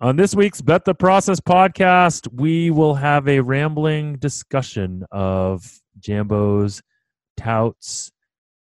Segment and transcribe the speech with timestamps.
[0.00, 6.82] On this week's Bet the Process podcast, we will have a rambling discussion of Jambo's
[7.36, 8.12] touts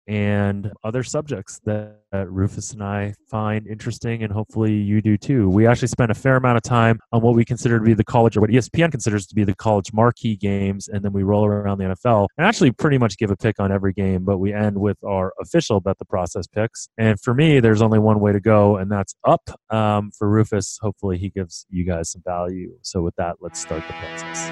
[0.06, 5.48] and other subjects that, Rufus and I find interesting, and hopefully you do too.
[5.48, 8.04] We actually spent a fair amount of time on what we consider to be the
[8.04, 11.45] college, or what ESPN considers to be the college marquee games, and then we roll
[11.45, 14.53] around the NFL and actually pretty much give a pick on every game, but we
[14.53, 16.89] end with our official bet the process picks.
[16.98, 19.50] And for me, there's only one way to go, and that's up.
[19.71, 22.75] Um, for Rufus, hopefully he gives you guys some value.
[22.82, 24.49] So with that, let's start the process.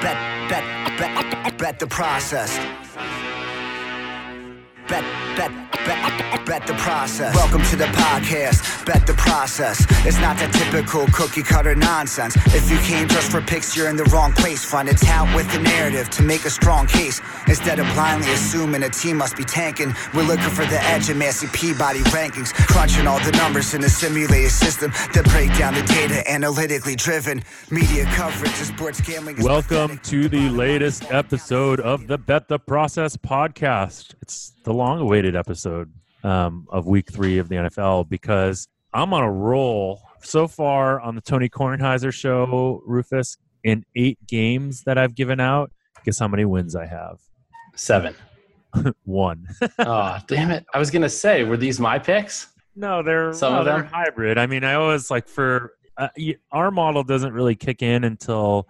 [0.00, 2.58] Bet, bet, bet, bet the process.
[4.90, 5.04] Bet,
[5.36, 5.50] bet,
[5.86, 7.32] bet, bet the process.
[7.36, 8.84] Welcome to the podcast.
[8.84, 9.86] Bet the process.
[10.04, 12.34] It's not that typical cookie cutter nonsense.
[12.46, 14.64] If you came just for picks, you're in the wrong place.
[14.64, 17.20] Find a tout with the narrative to make a strong case.
[17.46, 21.16] Instead of blindly assuming a team must be tanking, we're looking for the edge in
[21.18, 22.52] Massey Peabody rankings.
[22.66, 27.44] Crunching all the numbers in a simulated system that break down the data analytically driven.
[27.70, 29.38] Media coverage of sports gambling.
[29.38, 34.14] is Welcome to the latest episode of the Bet the Process podcast.
[34.20, 35.92] It's the long awaited episode
[36.24, 41.14] um, of week three of the NFL because I'm on a roll so far on
[41.14, 45.70] the Tony Kornheiser show, Rufus, in eight games that I've given out.
[46.04, 47.18] Guess how many wins I have?
[47.74, 48.14] Seven.
[49.04, 49.46] One.
[49.78, 50.64] Oh, damn it.
[50.72, 52.48] I was going to say, were these my picks?
[52.76, 53.86] No, they're Some no, of they're them?
[53.86, 54.38] hybrid.
[54.38, 56.08] I mean, I always like for uh,
[56.52, 58.68] our model doesn't really kick in until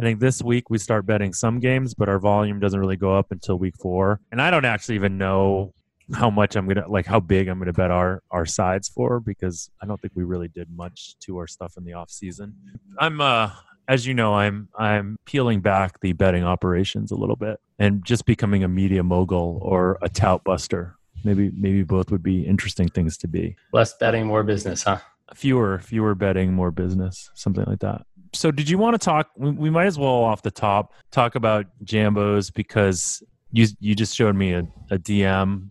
[0.00, 3.16] I think this week we start betting some games, but our volume doesn't really go
[3.16, 4.20] up until week four.
[4.30, 5.72] And I don't actually even know
[6.14, 9.70] how much I'm gonna like how big I'm gonna bet our our sides for because
[9.82, 12.54] I don't think we really did much to our stuff in the off season.
[12.98, 13.50] I'm uh
[13.88, 18.24] as you know, I'm I'm peeling back the betting operations a little bit and just
[18.24, 20.96] becoming a media mogul or a tout buster.
[21.24, 24.98] Maybe maybe both would be interesting things to be Less betting, more business, huh?
[25.34, 29.70] fewer fewer betting more business something like that so did you want to talk we,
[29.70, 34.52] might as well off the top talk about jambos because you you just showed me
[34.52, 34.60] a,
[34.90, 35.68] a dm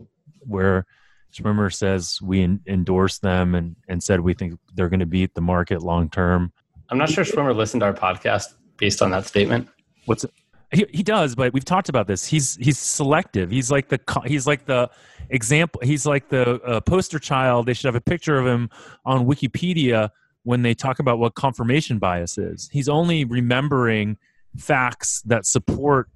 [0.47, 0.85] where
[1.33, 5.33] Schwimmer says we en- endorse them and and said we think they're going to beat
[5.33, 6.51] the market long term
[6.89, 9.67] I'm not sure Schwimmer listened to our podcast based on that statement.
[10.05, 10.31] what's it?
[10.71, 12.25] He, he does, but we've talked about this.
[12.25, 13.49] He's he's selective.
[13.49, 14.89] He's like the he's like the
[15.29, 15.81] example.
[15.83, 17.65] He's like the uh, poster child.
[17.65, 18.69] They should have a picture of him
[19.05, 20.09] on Wikipedia
[20.43, 22.69] when they talk about what confirmation bias is.
[22.71, 24.17] He's only remembering
[24.57, 26.09] facts that support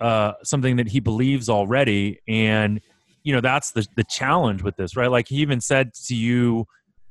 [0.00, 2.80] uh, something that he believes already, and
[3.24, 5.10] you know that's the the challenge with this, right?
[5.10, 6.66] Like he even said to you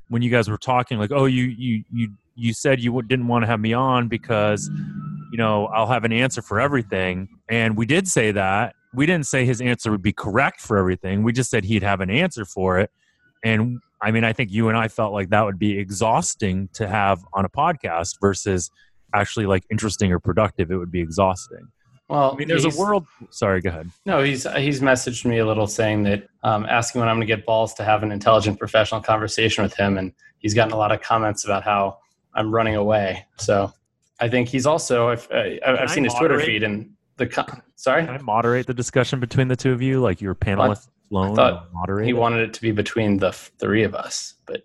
[0.10, 3.44] when you guys were talking, like, "Oh, you you you you said you didn't want
[3.44, 4.70] to have me on because."
[5.32, 7.30] you know, I'll have an answer for everything.
[7.50, 8.76] And we did say that.
[8.94, 11.24] We didn't say his answer would be correct for everything.
[11.24, 12.92] We just said he'd have an answer for it.
[13.44, 16.88] And I mean, I think you and I felt like that would be exhausting to
[16.88, 18.70] have on a podcast versus
[19.16, 20.70] actually like interesting or productive.
[20.70, 21.70] It would be exhausting.
[22.12, 23.08] Well, I mean, there's a world.
[23.30, 23.90] Sorry, go ahead.
[24.06, 27.36] No, he's he's messaged me a little saying that um, asking when I'm going to
[27.36, 30.92] get balls to have an intelligent professional conversation with him, and he's gotten a lot
[30.92, 32.00] of comments about how
[32.34, 33.26] I'm running away.
[33.38, 33.72] So
[34.20, 38.06] I think he's also I've, uh, I've I seen his Twitter feed and the sorry
[38.06, 40.02] Can I moderate the discussion between the two of you?
[40.02, 42.06] Like your panelist alone, thought moderate.
[42.08, 44.64] he wanted it to be between the three of us, but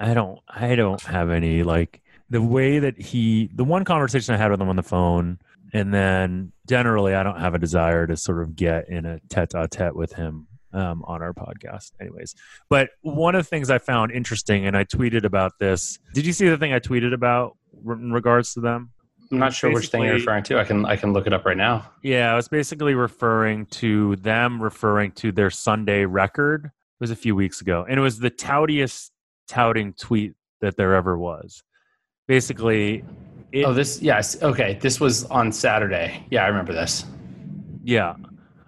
[0.00, 4.38] I don't I don't have any like the way that he the one conversation I
[4.38, 5.38] had with him on the phone
[5.72, 9.94] and then generally I don't have a desire to sort of get in a tete-a-tete
[9.96, 12.34] with him um, on our podcast anyways.
[12.68, 15.98] But one of the things I found interesting and I tweeted about this.
[16.14, 17.56] Did you see the thing I tweeted about
[17.86, 18.90] in regards to them?
[19.32, 20.58] I'm not sure which thing you're referring to.
[20.58, 21.90] I can I can look it up right now.
[22.02, 26.66] Yeah, I was basically referring to them referring to their Sunday record.
[26.66, 29.10] It was a few weeks ago, and it was the toutiest
[29.48, 31.64] touting tweet that there ever was.
[32.28, 33.04] Basically,
[33.60, 34.42] it, oh, this yes.
[34.42, 36.24] Okay, this was on Saturday.
[36.30, 37.04] Yeah, I remember this.
[37.84, 38.14] yeah.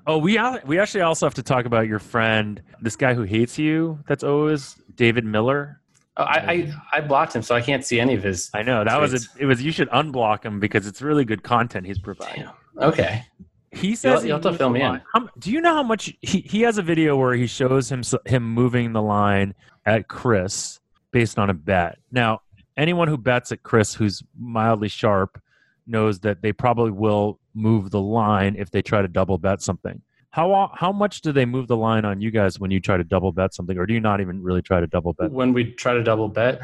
[0.06, 3.58] Oh, we we actually also have to talk about your friend, this guy who hates
[3.58, 3.98] you.
[4.08, 5.82] That's always David Miller.
[6.16, 8.50] Oh, I, I I blocked him, so I can't see any of his.
[8.54, 9.44] I know that was a, it.
[9.44, 12.44] Was you should unblock him because it's really good content he's providing.
[12.44, 12.88] Damn.
[12.90, 13.24] Okay.
[13.70, 15.02] He says you'll have to fill me in.
[15.12, 18.02] How- do you know how much he, he has a video where he shows him
[18.24, 19.54] him moving the line
[19.84, 20.80] at CRIS
[21.10, 21.98] based on a bet.
[22.10, 22.40] Now,
[22.78, 25.38] anyone who bets at CRIS who's mildly sharp
[25.86, 30.00] knows that they probably will move the line if they try to double bet something.
[30.30, 33.04] How how much do they move the line on you guys when you try to
[33.04, 35.30] double bet something, or do you not even really try to double bet?
[35.32, 36.60] When we try to double bet,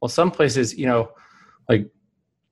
[0.00, 1.10] well, some places, you know,
[1.68, 1.90] like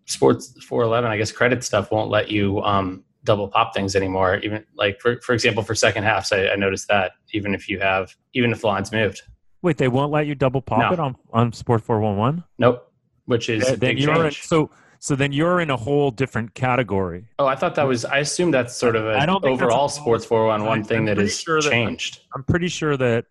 [0.06, 4.37] Sports 411, I guess credit stuff won't let you um, double pop things anymore.
[4.38, 7.79] Even like for for example, for second halves, I, I noticed that even if you
[7.81, 9.23] have even if the line's moved.
[9.62, 10.93] Wait, they won't let you double pop No.
[10.93, 12.44] it on on Sport Four One One.
[12.58, 12.86] Nope.
[13.26, 17.28] Which is a Then you're in, so so then you're in a whole different category.
[17.38, 18.05] Oh, I thought that was.
[18.05, 20.84] I assume that's sort of I an don't overall a- sports four one one I'm
[20.84, 22.20] thing that is pretty has sure that- changed.
[22.34, 23.26] I'm pretty sure that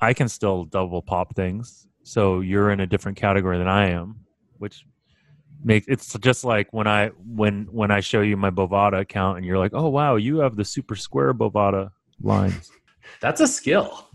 [0.00, 1.86] I can still double pop things.
[2.02, 4.20] So you're in a different category than I am,
[4.58, 4.84] which
[5.64, 9.46] makes it's just like when I when when I show you my Bovada account and
[9.46, 11.90] you're like, oh wow, you have the super square Bovada
[12.20, 12.70] lines.
[13.20, 14.08] That's a skill.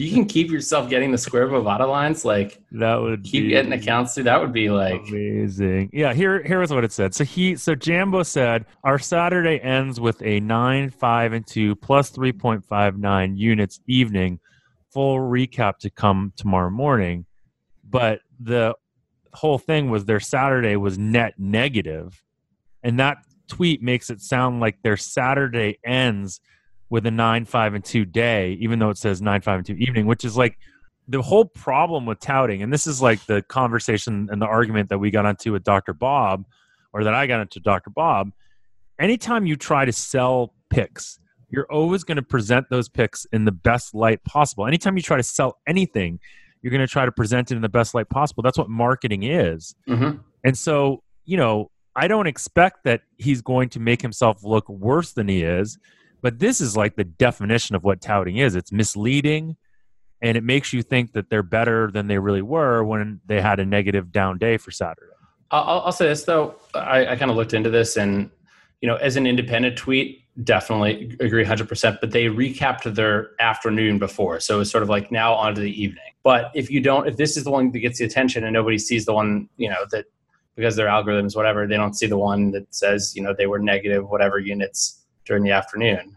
[0.00, 3.72] You can keep yourself getting the square Bovada lines, like That would keep be getting
[3.72, 5.90] accounts through, that would be like amazing.
[5.92, 7.14] Yeah, here here is what it said.
[7.14, 12.10] So he so Jambo said our Saturday ends with a nine, five, and two plus
[12.10, 14.40] three point five nine units evening.
[14.92, 17.26] Full recap to come tomorrow morning.
[17.88, 18.74] But the
[19.32, 22.22] whole thing was their Saturday was net negative,
[22.82, 23.18] and that
[23.48, 26.40] tweet makes it sound like their Saturday ends
[26.90, 29.74] with a nine, five, and two day, even though it says nine, five, and two
[29.74, 30.58] evening, which is like
[31.08, 34.98] the whole problem with touting, and this is like the conversation and the argument that
[34.98, 35.94] we got into with Dr.
[35.94, 36.44] Bob,
[36.92, 37.90] or that I got into Dr.
[37.90, 38.32] Bob.
[38.98, 43.52] Anytime you try to sell picks, you're always going to present those picks in the
[43.52, 44.66] best light possible.
[44.66, 46.20] Anytime you try to sell anything,
[46.62, 48.42] you're going to try to present it in the best light possible.
[48.42, 49.74] That's what marketing is.
[49.88, 50.20] Mhm.
[50.44, 55.12] And so, you know, I don't expect that he's going to make himself look worse
[55.12, 55.78] than he is,
[56.22, 58.54] but this is like the definition of what touting is.
[58.54, 59.56] It's misleading
[60.22, 63.58] and it makes you think that they're better than they really were when they had
[63.60, 65.12] a negative down day for Saturday.
[65.50, 66.56] I'll, I'll- say this though.
[66.74, 68.30] I, I kind of looked into this, and
[68.80, 71.98] you know, as an independent tweet, definitely agree 100%.
[72.00, 75.82] But they recapped their afternoon before, so it's sort of like now on to the
[75.82, 76.04] evening.
[76.22, 78.78] But if you don't, if this is the one that gets the attention, and nobody
[78.78, 80.04] sees the one, you know, that
[80.54, 83.58] because their algorithms, whatever, they don't see the one that says, you know, they were
[83.58, 86.16] negative whatever units during the afternoon.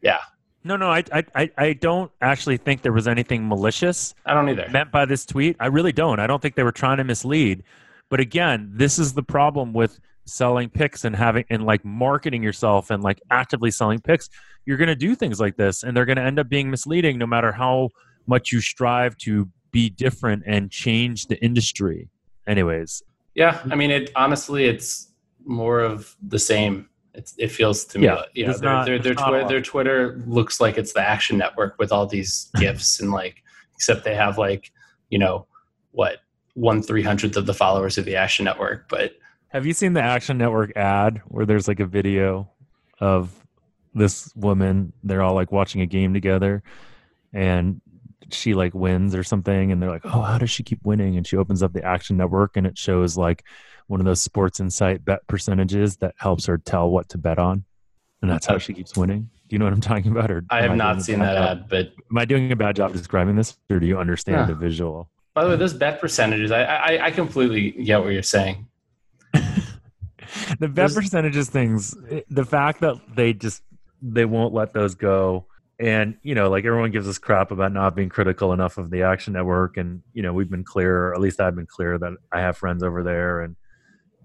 [0.00, 0.18] Yeah,
[0.64, 1.02] No, no, I,
[1.34, 4.68] I, I- don't actually think there was anything malicious I don't either.
[4.70, 5.56] meant by this tweet.
[5.60, 6.20] I really don't.
[6.20, 7.62] I don't think they were trying to mislead.
[8.10, 12.90] But again, this is the problem with selling picks and having and like marketing yourself
[12.90, 14.28] and like actively selling picks.
[14.66, 17.18] You're going to do things like this and they're going to end up being misleading
[17.18, 17.90] no matter how
[18.26, 22.08] much you strive to be different and change the industry.
[22.46, 23.02] Anyways,
[23.34, 25.08] Yeah, I mean, it honestly, it's
[25.44, 26.88] more of the same.
[27.14, 29.26] It's, it feels to me, Yeah, like, you know, there's their, not- their, their, there's
[29.26, 33.42] Twitter, their Twitter looks like it's the Action Network with all these gifs and like,
[33.74, 34.72] except they have like,
[35.10, 35.46] you know,
[35.92, 36.18] what
[36.54, 38.88] one three hundredth of the followers of the Action Network.
[38.88, 39.16] But
[39.48, 42.50] have you seen the Action Network ad where there's like a video
[43.00, 43.30] of
[43.94, 44.92] this woman?
[45.04, 46.62] They're all like watching a game together
[47.32, 47.80] and
[48.30, 49.70] she like wins or something.
[49.70, 51.16] And they're like, oh, how does she keep winning?
[51.16, 53.44] And she opens up the Action Network and it shows like
[53.86, 57.64] one of those Sports Insight bet percentages that helps her tell what to bet on.
[58.22, 59.28] And that's how she keeps winning.
[59.48, 60.30] Do you know what I'm talking about?
[60.30, 61.58] Or I have doing not a seen that job?
[61.58, 61.68] ad.
[61.68, 64.46] But Am I doing a bad job describing this or do you understand Yeah.
[64.46, 65.10] the visual?
[65.34, 68.68] by the way, those bet percentages, I, I, I completely get what you're saying.
[69.34, 69.48] the
[70.60, 71.94] bet There's- percentages things
[72.30, 73.62] the fact that they just
[74.00, 75.46] they won't let those go
[75.78, 79.02] and you know like everyone gives us crap about not being critical enough of the
[79.02, 82.12] action network and you know we've been clear or at least i've been clear that
[82.32, 83.56] i have friends over there and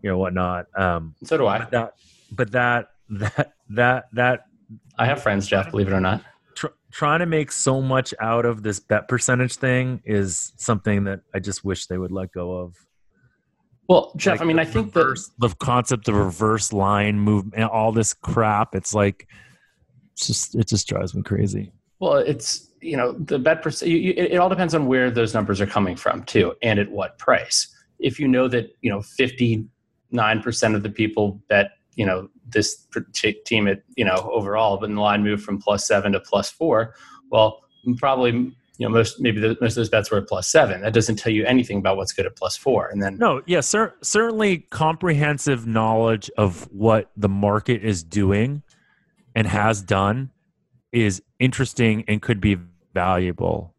[0.01, 1.59] you know whatnot um So do I.
[1.59, 1.93] but that
[2.31, 4.39] but that that that that
[4.97, 5.71] I have friends, Jeff.
[5.71, 6.21] Believe it or not.
[6.55, 11.21] tr- trying to make so much out of this bet percentage thing is something that
[11.33, 12.75] i just wish they would let go of
[13.87, 17.63] Well, Jeff, Like I mean, I think that reverse, the concept of reverse line movement,
[17.71, 18.75] all this crap.
[18.75, 19.27] It's like,
[20.13, 21.71] it's just it just drives me crazy.
[21.99, 23.91] Well, it's you know the bet percent.
[23.91, 27.17] It, it all depends on where those numbers are coming from too, and at what
[27.17, 27.67] price.
[27.97, 29.65] If you know that you know fifty
[30.11, 32.87] nine percent of the people bet you know this
[33.45, 36.95] team at you know overall, but the line moved from plus seven to plus four.
[37.31, 37.61] Well,
[37.97, 40.81] probably you know most maybe the, most of those bets were at plus seven.
[40.81, 42.87] That doesn't tell you anything about what's good at plus four.
[42.87, 48.63] And then No, yeah, cer- certainly comprehensive knowledge of what the market is doing
[49.35, 50.31] and has done
[50.91, 52.57] is interesting and could be
[52.93, 53.75] valuable.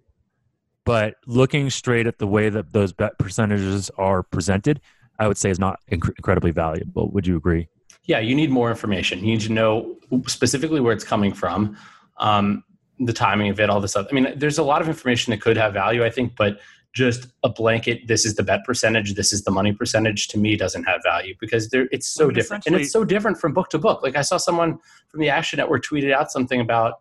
[0.84, 4.80] But looking straight at the way that those bet percentages are presented,
[5.20, 7.10] I would say is not inc- incredibly valuable.
[7.12, 7.68] Would you agree?
[8.04, 9.20] yeah, you need more information.
[9.20, 9.96] You need to know
[10.26, 11.76] specifically where it's coming from,
[12.18, 12.64] um,
[12.98, 14.06] the timing of it, all this stuff.
[14.10, 16.58] I mean, there's a lot of information that could have value, I think, but
[16.92, 20.56] just a blanket, this is the bet percentage, this is the money percentage, to me
[20.56, 23.52] doesn't have value because there it's so I mean, different, and it's so different from
[23.52, 24.02] book to book.
[24.02, 26.94] Like I saw someone from the Action Network tweeted out something about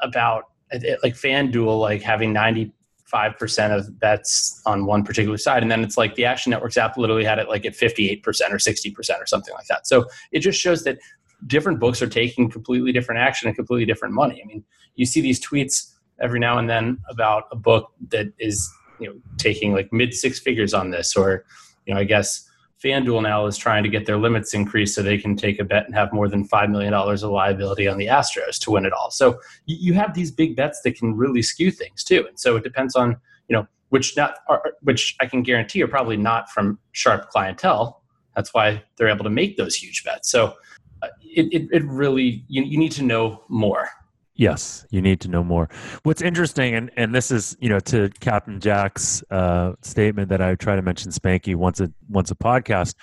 [0.00, 2.72] about it- it- like FanDuel like having ninety
[3.06, 6.76] five percent of bets on one particular side, and then it's like the Action Network's
[6.76, 9.66] app literally had it like at fifty eight percent or sixty percent or something like
[9.68, 9.86] that.
[9.86, 10.98] So it just shows that
[11.46, 14.40] different books are taking completely different action and completely different money.
[14.42, 14.64] I mean,
[14.96, 19.14] you see these tweets every now and then about a book that is you know
[19.38, 21.44] taking like mid six figures on this, or
[21.86, 22.45] you know I guess
[22.86, 25.86] FanDuel now is trying to get their limits increased so they can take a bet
[25.86, 28.92] and have more than five million dollars of liability on the Astros to win it
[28.92, 29.10] all.
[29.10, 32.56] So you, you have these big bets that can really skew things too, and so
[32.56, 33.16] it depends on
[33.48, 38.02] you know which not are, which I can guarantee are probably not from sharp clientele.
[38.36, 40.30] That's why they're able to make those huge bets.
[40.30, 40.54] So
[41.02, 43.88] uh, it, it, it really you, you need to know more
[44.36, 45.70] Yes, you need to know more.
[46.02, 50.54] What's interesting, and, and this is you know to Captain Jack's uh, statement that I
[50.54, 52.94] try to mention Spanky once a once a podcast.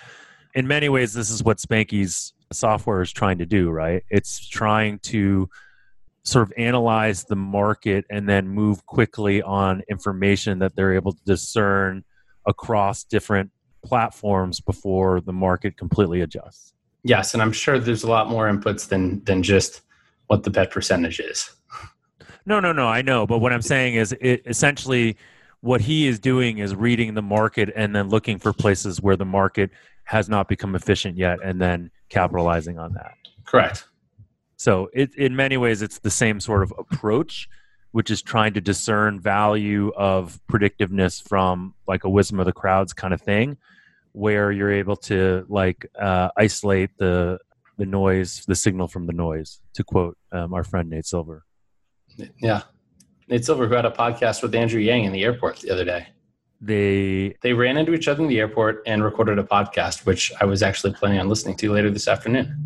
[0.54, 3.70] In many ways, this is what Spanky's software is trying to do.
[3.70, 4.04] Right?
[4.10, 5.48] It's trying to
[6.22, 11.22] sort of analyze the market and then move quickly on information that they're able to
[11.26, 12.02] discern
[12.46, 13.50] across different
[13.84, 16.72] platforms before the market completely adjusts.
[17.02, 19.82] Yes, and I'm sure there's a lot more inputs than than just
[20.26, 21.50] what the bet percentage is.
[22.46, 22.86] No, no, no.
[22.86, 25.16] I know, but what I'm saying is, it essentially
[25.60, 29.24] what he is doing is reading the market and then looking for places where the
[29.24, 29.70] market
[30.04, 33.14] has not become efficient yet, and then capitalizing on that.
[33.46, 33.86] Correct.
[34.56, 37.48] So, it, in many ways, it's the same sort of approach,
[37.92, 42.92] which is trying to discern value of predictiveness from like a wisdom of the crowds
[42.92, 43.56] kind of thing,
[44.12, 47.38] where you're able to like uh, isolate the
[47.76, 51.44] the noise, the signal from the noise, to quote um, our friend Nate Silver.
[52.40, 52.62] Yeah.
[53.28, 56.08] Nate Silver, who had a podcast with Andrew Yang in the airport the other day.
[56.60, 60.44] They they ran into each other in the airport and recorded a podcast, which I
[60.44, 62.56] was actually planning on listening to later this afternoon.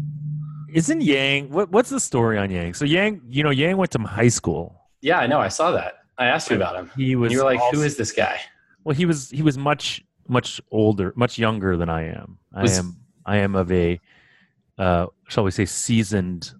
[0.72, 2.74] Isn't Yang what, what's the story on Yang?
[2.74, 4.84] So Yang, you know, Yang went to high school.
[5.00, 5.40] Yeah, I know.
[5.40, 5.94] I saw that.
[6.18, 6.90] I asked you about him.
[6.96, 7.32] He was.
[7.32, 8.40] You were like, also, "Who is this guy?"
[8.84, 9.30] Well, he was.
[9.30, 12.38] He was much much older, much younger than I am.
[12.54, 12.96] Was- I am.
[13.24, 14.00] I am of a
[14.78, 16.52] uh, shall we say, seasoned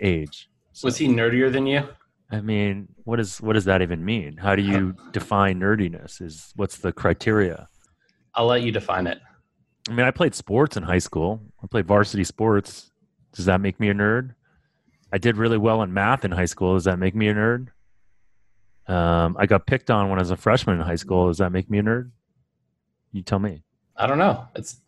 [0.00, 0.48] age.
[0.72, 1.86] So, Was he nerdier than you?
[2.30, 4.36] I mean, what is what does that even mean?
[4.36, 6.22] How do you define nerdiness?
[6.22, 7.68] Is what's the criteria?
[8.34, 9.18] I'll let you define it.
[9.88, 11.40] I mean, I played sports in high school.
[11.62, 12.92] I played varsity sports.
[13.32, 14.34] Does that make me a nerd?
[15.12, 16.74] I did really well in math in high school.
[16.74, 17.68] Does that make me a nerd?
[18.86, 21.26] Um, I got picked on when I was a freshman in high school.
[21.28, 22.10] Does that make me a nerd?
[23.12, 23.62] You tell me.
[23.96, 24.46] I don't know.
[24.54, 24.80] It's.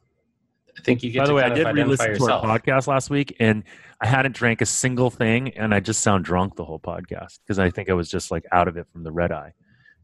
[0.79, 2.45] I think you get By the to way, I did re-listen to yourself.
[2.45, 3.63] our podcast last week, and
[4.01, 7.59] I hadn't drank a single thing, and I just sound drunk the whole podcast because
[7.59, 9.53] I think I was just like out of it from the red eye.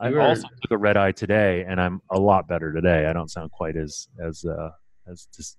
[0.01, 3.07] I were- also took a red eye today, and I'm a lot better today.
[3.07, 4.71] I don't sound quite as as uh,
[5.11, 5.57] as just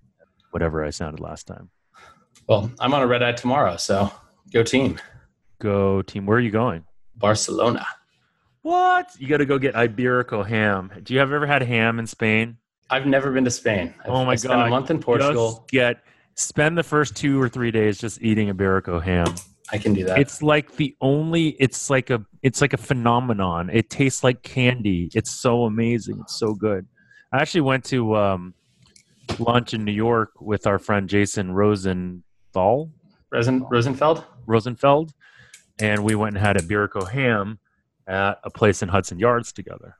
[0.51, 1.69] whatever I sounded last time.
[2.47, 4.11] Well, I'm on a red eye tomorrow, so
[4.53, 4.99] go team.
[5.59, 6.25] Go team.
[6.25, 6.85] Where are you going?
[7.15, 7.85] Barcelona.
[8.61, 9.09] What?
[9.19, 10.91] You got to go get Iberico ham.
[11.03, 12.57] Do you have ever had ham in Spain?
[12.89, 13.93] I've never been to Spain.
[14.03, 14.67] I've, Oh my I spent God.
[14.67, 15.51] a month in Portugal.
[15.51, 16.03] Just get
[16.35, 19.35] spend the first two or three days just eating a Iberico ham.
[19.71, 20.17] I can do that.
[20.17, 21.49] It's like the only.
[21.59, 22.25] It's like a.
[22.41, 23.69] It's like a phenomenon.
[23.71, 25.09] It tastes like candy.
[25.13, 26.19] It's so amazing.
[26.21, 26.87] It's so good.
[27.31, 28.53] I actually went to um,
[29.37, 32.89] lunch in New York with our friend Jason Rosenthal
[33.31, 34.23] Rosen, Rosenfeld.
[34.47, 35.13] Rosenfeld,
[35.79, 37.59] and we went and had a Iberico ham
[38.07, 39.97] at a place in Hudson Yards together.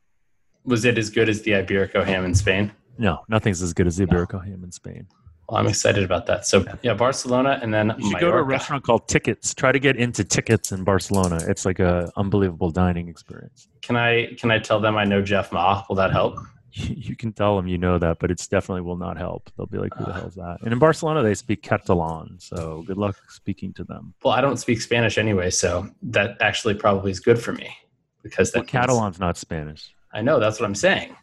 [0.65, 2.71] Was it as good as the Iberico ham in Spain?
[2.99, 5.07] No, nothing's as good as the Iberico ham in Spain.
[5.47, 6.45] Well, I'm excited about that.
[6.45, 9.55] So yeah, Barcelona, and then You should go to a restaurant called Tickets.
[9.55, 11.39] Try to get into Tickets in Barcelona.
[11.47, 13.67] It's like a unbelievable dining experience.
[13.81, 15.83] Can I can I tell them I know Jeff Ma?
[15.89, 16.37] Will that help?
[16.71, 19.49] You can tell them you know that, but it's definitely will not help.
[19.57, 22.83] They'll be like, "Who the hell is that?" And in Barcelona, they speak Catalan, so
[22.85, 24.13] good luck speaking to them.
[24.23, 27.75] Well, I don't speak Spanish anyway, so that actually probably is good for me
[28.21, 29.95] because that Well, Catalan's not Spanish.
[30.13, 31.15] I know that's what I'm saying.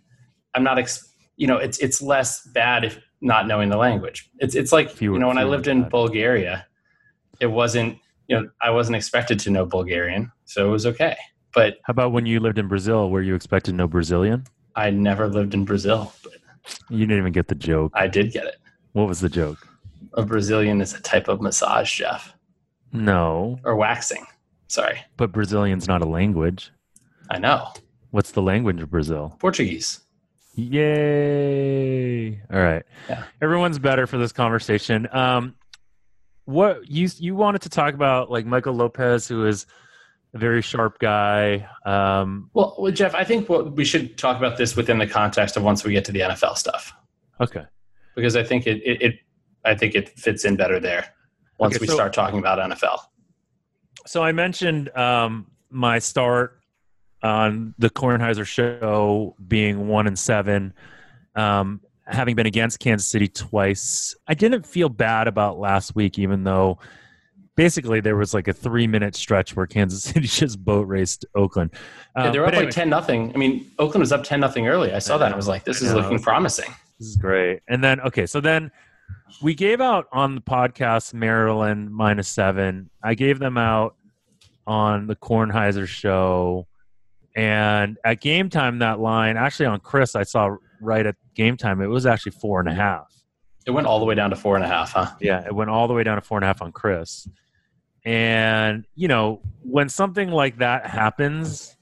[0.55, 4.31] I'm not, ex- you know, it's it's less bad if not knowing the language.
[4.39, 5.91] It's it's like Fewer- you know when I lived in bad.
[5.91, 6.67] Bulgaria,
[7.41, 11.17] it wasn't you know I wasn't expected to know Bulgarian, so it was okay.
[11.55, 13.11] But How about when you lived in Brazil?
[13.11, 14.45] Were you expected to know Brazilian?
[14.75, 16.33] I never lived in Brazil, but
[16.91, 17.93] You didn't even get the joke.
[17.95, 18.57] I did get it.
[18.93, 19.67] What was the joke?
[20.15, 22.35] A Brazilian is a type of massage, Jeff,
[22.93, 24.27] No, or waxing.
[24.69, 26.71] Sorry, but Brazilian's not a language.
[27.31, 27.73] I know
[28.11, 29.37] What's the language of Brazil?
[29.41, 30.01] Portuguese.
[30.57, 32.41] Yay!
[32.53, 33.25] All right, Yeah.
[33.43, 35.09] everyone's better for this conversation.
[35.13, 35.55] Um,
[36.45, 39.67] what you you wanted to talk about, like Michael Lopez, who is
[40.35, 41.69] a very sharp guy.
[41.85, 45.57] Um, Well, well, Jeff, I think what we should talk about this within the context
[45.57, 46.93] of once we get to the NFL stuff.
[47.41, 47.65] okay,
[48.15, 49.15] because I think it, it, it
[49.65, 51.07] I think it fits in better there
[51.59, 52.99] once Okay, we so- start talking about NFL.
[54.07, 56.61] so I mentioned um, my start
[57.23, 60.73] on the Kornheiser show being one and seven.
[61.35, 66.45] Um, having been against Kansas City twice, I didn't feel bad about last week, even
[66.45, 66.79] though
[67.57, 71.71] basically there was like a three minute stretch where Kansas City just boat raced Oakland.
[72.17, 73.33] Yeah, Um, they were up anyway, like ten nothing.
[73.35, 74.93] I mean, Oakland was up ten nothing early.
[74.93, 75.27] I saw that.
[75.27, 76.73] and I was like, this is looking promising.
[76.99, 77.61] This is great.
[77.69, 78.71] And then okay, so then
[79.43, 82.89] we gave out on the podcast Maryland minus seven.
[83.03, 83.95] I gave them out
[84.67, 86.67] on the Kornheiser show.
[87.37, 91.83] And at game time, that line actually on CRIS, I saw right at game time,
[91.83, 93.13] it was actually four and a half.
[93.67, 95.11] It went all the way down to four and a half, huh?
[95.21, 97.29] Yeah, it went all the way down to four and a half on CRIS.
[98.05, 101.76] And you know, when something like that happens,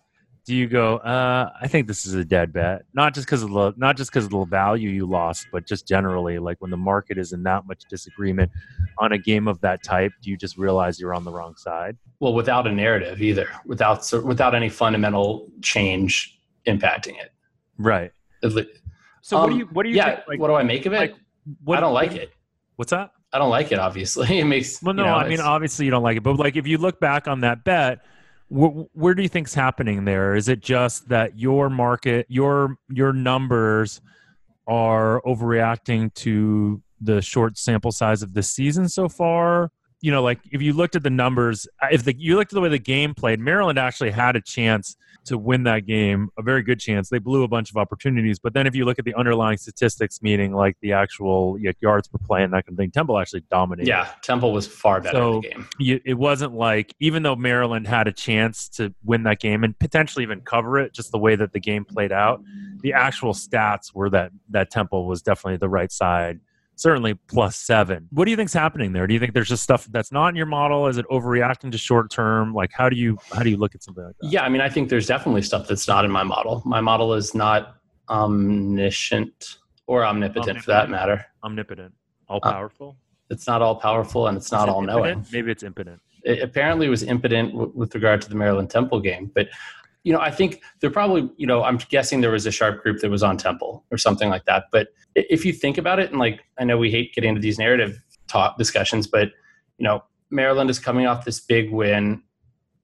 [0.45, 2.83] do you go, uh, I think this is a dead bet?
[2.93, 5.89] Not just because of the not just because of the value you lost, but just
[5.89, 8.51] generally, like when the market is in that much disagreement
[8.99, 11.97] on a game of that type, do you just realize you're on the wrong side?
[12.21, 17.33] Well, without a narrative either, without without any fundamental change impacting it.
[17.79, 18.13] Right.
[18.43, 18.67] At le-
[19.23, 20.85] So what do Um, you what do you yeah, think, like, what do I make
[20.87, 20.97] of it?
[20.99, 21.15] like,
[21.65, 22.31] what, I don't like what- it.
[22.77, 23.11] What's that?
[23.33, 23.79] I don't like it.
[23.79, 24.83] Obviously, it makes.
[24.83, 26.77] Well, no, you know, I mean, obviously you don't like it, but like if you
[26.79, 28.01] look back on that bet,
[28.55, 30.35] wh- where do you think's happening there?
[30.35, 34.01] Is it just that your market, your your numbers
[34.67, 39.71] are overreacting to the short sample size of the season so far?
[40.05, 42.55] You know, like if you looked at the numbers, uh, if the, you looked at
[42.55, 46.43] the way the game played, Maryland actually had a chance to win that game, a
[46.43, 47.09] very good chance.
[47.09, 50.21] They blew a bunch of opportunities, but then if you look at the underlying statistics,
[50.21, 53.45] meaning like the actual like, yards per play and that kind of thing, Temple actually
[53.51, 55.69] dominated yeah, Temple was far better So- in the game.
[55.79, 59.79] you, it wasn't like even though Maryland had a chance to win that game and
[59.79, 62.43] potentially even cover it, just the way that the game played out,
[62.83, 66.41] the actual stats were that that Temple was definitely the right side.
[66.77, 68.09] Certainly plus seven.
[68.11, 69.07] What do you think's happening there?
[69.07, 70.87] Do you think there's just stuff that's not in your model?
[70.89, 72.53] Is it overreacting to short term?
[72.53, 74.31] Like how do you how do you look at something like that?
[74.31, 76.63] Yeah, I mean, I think there's definitely stuff that's not in my model.
[76.65, 77.77] My model is not
[78.11, 81.25] omniscient or omnipotent, for that matter.
[81.43, 81.93] Omnipotent,
[82.29, 82.97] all Uh, powerful.
[83.31, 85.25] It's not all powerful and it's not all knowing.
[85.33, 86.01] Maybe it's impotent.
[86.25, 89.31] it apparently was impotent w- with regard to the Maryland Temple game.
[89.35, 89.49] But
[90.05, 93.01] you know, I think there probably, you know, I'm guessing there was a sharp group
[93.01, 94.65] that was on Temple or something like that.
[94.71, 97.59] But if you think about it, and like I know we hate getting into these
[97.59, 99.31] narrative talk discussions, but
[99.79, 102.23] you know, Maryland is coming off this big win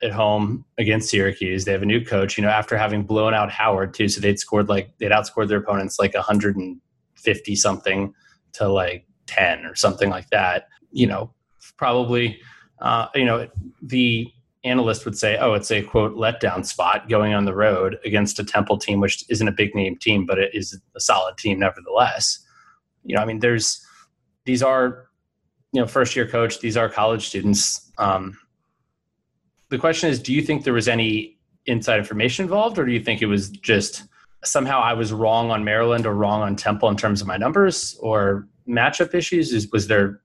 [0.02, 1.66] at home against Syracuse.
[1.66, 4.08] They have a new coach, you know, after having blown out Howard too.
[4.08, 8.14] So they'd scored like they'd outscored their opponents like 150 something
[8.54, 10.68] to like 10 or something like that.
[10.90, 11.34] You know,
[11.76, 12.40] probably
[12.80, 13.46] uh, you know,
[13.82, 14.26] the
[14.64, 18.44] analyst would say, oh, it's a quote letdown spot going on the road against a
[18.44, 22.38] Temple team, which isn't a big name team, but it is a solid team nevertheless.
[23.04, 23.84] You know, I mean, there's
[24.44, 25.08] these are,
[25.72, 27.90] you know, first year coach, these are college students.
[27.98, 28.38] Um,
[29.70, 33.00] the question is, do you think there was any inside information involved, or do you
[33.00, 34.04] think it was just
[34.44, 37.96] somehow I was wrong on Maryland or wrong on Temple in terms of my numbers
[38.00, 39.52] or matchup issues?
[39.52, 40.20] Is was there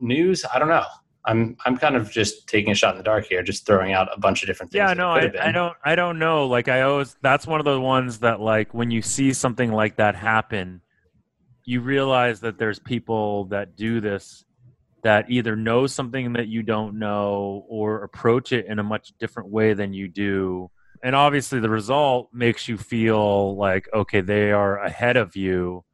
[0.00, 0.44] news?
[0.52, 0.86] I don't know.
[1.24, 4.08] I'm I'm kind of just taking a shot in the dark here, just throwing out
[4.14, 4.80] a bunch of different things.
[4.80, 5.30] Yeah, no, I.
[5.40, 6.46] I don't, I don't know.
[6.46, 9.96] Like I always, that's one of the ones that like when you see something like
[9.96, 10.80] that happen,
[11.64, 14.44] you realize that there's people that do this
[15.02, 19.50] that either know something that you don't know or approach it in a much different
[19.50, 20.70] way than you do.
[21.02, 25.84] And obviously, the result makes you feel like okay, they are ahead of you.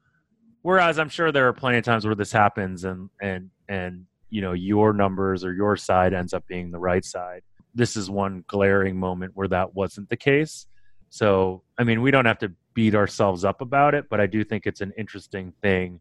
[0.62, 4.40] Whereas I'm sure there are plenty of times where this happens, and and and you
[4.40, 7.42] know your numbers or your side ends up being the right side
[7.76, 10.66] this is one glaring moment where that wasn't the case.
[11.10, 14.42] So, I mean, we don't have to beat ourselves up about it, but I do
[14.42, 16.00] think it's an interesting thing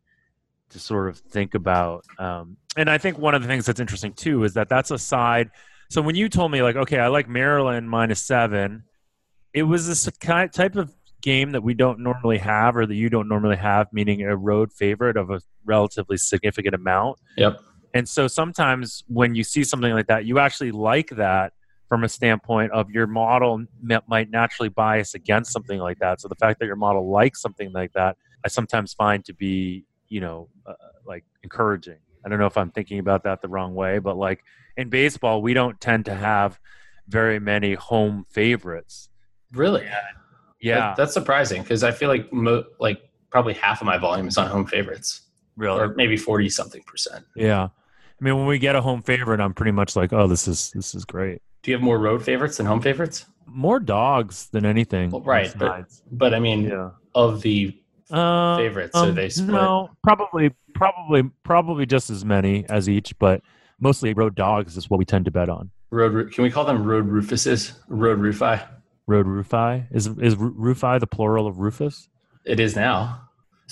[0.69, 2.05] to sort of think about.
[2.17, 4.97] Um, and I think one of the things that's interesting too is that that's a
[4.97, 5.51] side.
[5.89, 8.83] So when you told me like, okay, I like Maryland minus seven,
[9.53, 13.09] it was this kind type of game that we don't normally have, or that you
[13.09, 17.19] don't normally have, meaning a road favorite of a relatively significant amount.
[17.37, 17.59] Yep.
[17.95, 21.53] And so sometimes when you see something like that, you actually like that
[21.87, 23.63] from a standpoint of your model
[24.07, 26.19] might naturally bias against something like that.
[26.19, 29.85] So the fact that your model likes something like that, I sometimes find to be,
[30.09, 30.73] you know, uh,
[31.05, 31.97] like encouraging.
[32.25, 34.43] I don't know if I'm thinking about that the wrong way, but like
[34.75, 36.59] in baseball, we don't tend to have
[37.07, 39.09] very many home favorites.
[39.53, 39.85] Really?
[40.59, 44.27] Yeah, That- that's surprising because I feel like mo- like probably half of my volume
[44.27, 45.21] is on home favorites,
[45.55, 45.79] really.
[45.79, 47.25] or maybe forty something percent.
[47.35, 47.69] Yeah.
[48.19, 50.71] I mean, when we get a home favorite, I'm pretty much like, oh, this is
[50.71, 51.41] this is great.
[51.63, 53.25] Do you have more road favorites than home favorites?
[53.45, 55.11] More dogs than anything.
[55.11, 56.91] Well, right, but- But I mean, yeah.
[57.13, 57.77] of the
[58.11, 59.47] Uh, favorites, so um, they split.
[59.49, 63.41] No, probably, probably, probably just as many as each, but
[63.79, 65.71] mostly road dogs is what we tend to bet on.
[65.89, 67.77] road, can we call them road Rufuses?
[67.87, 68.61] Road Rufi?
[69.07, 72.09] Road Rufi is is Rufi the plural of Rufus?
[72.45, 73.21] It is now.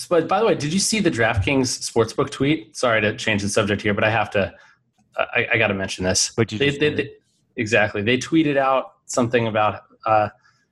[0.10, 2.76] But by the way, did you see the DraftKings sportsbook tweet?
[2.76, 4.54] Sorry to change the subject here, but I have to.
[5.16, 6.32] I, I got to mention this.
[6.36, 7.12] But you they, they, they-
[7.58, 8.02] exactly.
[8.02, 10.30] They tweeted out something about, uh,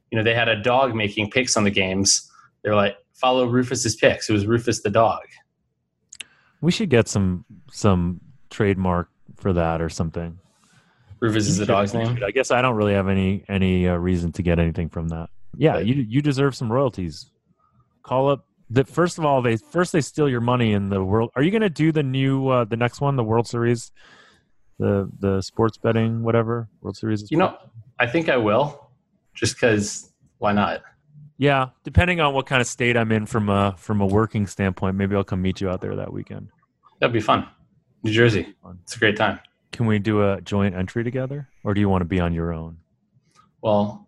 [0.10, 2.32] you know, they had a dog making picks on the games.
[2.64, 4.28] They're like, follow Rufus's picks.
[4.30, 5.22] It was Rufus the dog.
[6.62, 10.38] We should get some some trademark for that or something.
[11.20, 12.20] Rufus is the dog's name.
[12.26, 15.30] I guess I don't really have any any uh, reason to get anything from that.
[15.56, 15.86] Yeah, Right.
[15.86, 17.30] you you deserve some royalties.
[18.04, 21.30] Call up the first of all they first they steal your money in the world.
[21.36, 23.92] Are you going to do the new uh, the next one, the World Series,
[24.80, 27.30] the the sports betting whatever World Series?
[27.30, 27.58] You know,
[28.00, 28.90] I think I will,
[29.34, 30.08] just because.
[30.38, 30.82] Why not?
[31.38, 34.96] Yeah, depending on what kind of state I'm in from a from a working standpoint,
[34.96, 36.48] maybe I'll come meet you out there that weekend.
[37.00, 37.48] That'd be fun.
[38.04, 38.56] New Jersey.
[38.84, 39.40] It's a great time.
[39.72, 42.54] Can we do a joint entry together, or do you want to be on your
[42.54, 42.78] own?
[43.62, 44.08] Well,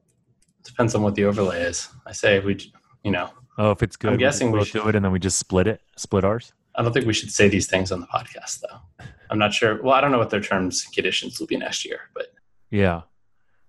[0.64, 1.90] depends on what the overlay is.
[2.08, 2.58] I say we,
[3.04, 5.20] you know, Oh, if it's good, I'm guessing we should- do it, and then we
[5.20, 6.54] just split it, split ours.
[6.76, 9.06] I don't think we should say these things on the podcast, though.
[9.30, 9.82] I'm not sure.
[9.84, 12.28] Well, I don't know what their terms and conditions will be next year, but
[12.72, 13.02] Yeah.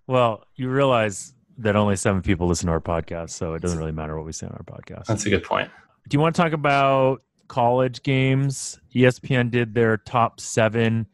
[0.07, 3.93] Well, you realize that only seven people listen to our podcast, so it doesn't really
[3.93, 5.05] matter what we say on our podcast.
[5.07, 5.71] that's a good point.
[6.09, 8.81] Do you want to talk about college games?
[8.95, 11.07] ESPN did their top seven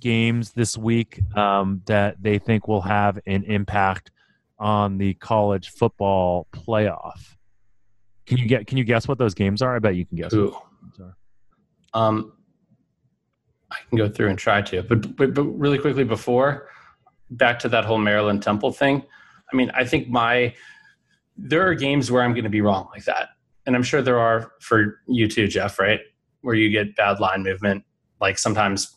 [0.00, 4.10] games this week um, that they think will have an impact
[4.58, 7.34] on the college football playoff.
[8.26, 8.66] Can you get?
[8.66, 9.76] Can you guess what those games are?
[9.76, 10.32] I bet you can guess.
[10.32, 10.56] Ooh.
[11.92, 12.32] Um,
[13.70, 16.68] I can go through and try to, but, but but really quickly before,
[17.30, 19.04] back to that whole Maryland Temple thing.
[19.52, 20.54] I mean, I think my
[21.36, 23.30] there are games where I'm going to be wrong like that,
[23.66, 25.78] and I'm sure there are for you too, Jeff.
[25.78, 26.00] Right,
[26.40, 27.84] where you get bad line movement,
[28.20, 28.96] like sometimes,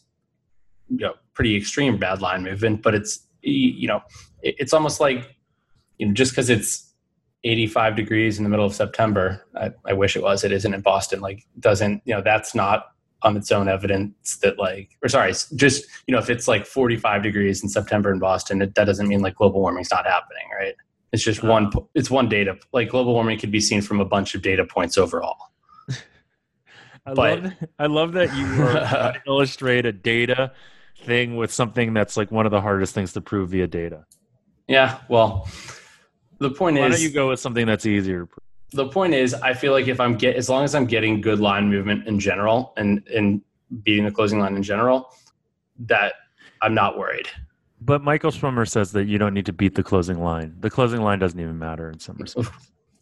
[0.90, 2.82] you know, pretty extreme bad line movement.
[2.82, 4.02] But it's you know,
[4.42, 5.36] it's almost like
[5.98, 6.87] you know, just because it's
[7.44, 9.46] 85 degrees in the middle of September.
[9.56, 10.44] I, I wish it was.
[10.44, 11.22] It isn't in Boston.
[11.22, 12.22] Like, doesn't you know?
[12.22, 12.88] That's not
[13.24, 17.24] on its own evidence that like, or sorry, just you know, if it's like 45
[17.24, 20.76] degrees in September in Boston, it, that doesn't mean like global warming's not happening, right?
[21.14, 21.72] It's just one.
[21.96, 22.58] It's one data.
[22.74, 25.38] Like global warming could be seen from a bunch of data points overall.
[27.06, 30.52] I But- love, I love that you illustrate a data
[31.04, 34.06] thing with something that's like one of the hardest things to prove via data.
[34.68, 35.00] Yeah.
[35.08, 35.48] Well,
[36.40, 38.28] the point Why is, don't you go with something that's easier?
[38.74, 41.40] the point is i feel like if i'm get as long as i'm getting good
[41.40, 43.42] line movement in general and and
[43.84, 45.14] beating the closing line in general
[45.80, 46.14] that
[46.62, 47.28] i'm not worried
[47.80, 50.56] But Michael Schwimmer says that you don't need to beat the closing line.
[50.62, 52.50] The closing line doesn't even matter in some respects.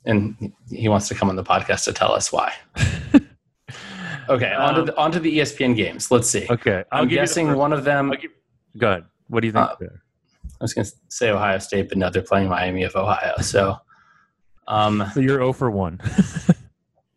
[0.06, 2.52] and he wants to come on the podcast to tell us why
[4.30, 7.08] okay on, to Um, the, on to the espn games let's see Okay, I'll i'm
[7.08, 8.32] give you the guessing one of them give-
[8.78, 9.06] Go ahead.
[9.30, 9.65] What do you think?
[9.65, 10.04] Uh, there?
[10.60, 13.76] I was going to say ohio state but now they're playing miami of ohio so
[14.68, 16.00] um So you're 0 for one.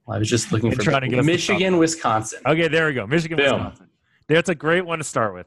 [0.08, 3.06] i was just looking for trying to get michigan wisconsin okay, there we go.
[3.06, 3.52] Michigan, Boom.
[3.64, 3.88] Wisconsin.
[4.28, 5.46] That's a great one to start with.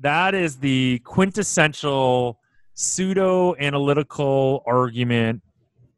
[0.00, 2.38] That is the quintessential
[2.74, 5.42] pseudo analytical argument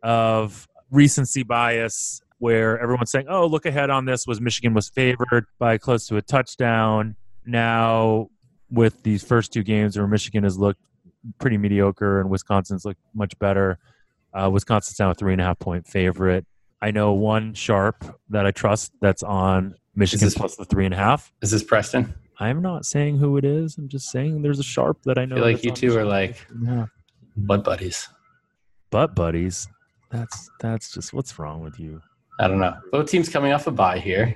[0.03, 5.45] of recency bias where everyone's saying, oh, look ahead on this was Michigan was favored
[5.59, 7.17] by close to a touchdown.
[7.45, 8.29] Now,
[8.71, 10.81] with these first two games where Michigan has looked
[11.39, 13.79] pretty mediocre and Wisconsin's looked much better,
[14.35, 16.47] uh, Wisconsin's now a three and a half point favorite.
[16.83, 20.95] I know one sharp that I trust that's on Michigan this- plus the three and
[20.95, 21.33] a half.
[21.43, 23.77] is this preston I'm not saying who it is.
[23.77, 25.37] I'm just saying there's a sharp that I i know.
[25.37, 26.91] feel like you two are like plus three and a half.
[27.37, 28.09] butt buddies
[28.91, 29.69] butt buddies.
[30.11, 32.01] That's that's just what's wrong with you.
[32.41, 32.75] I don't know.
[32.91, 34.35] Both teams coming off a bye here.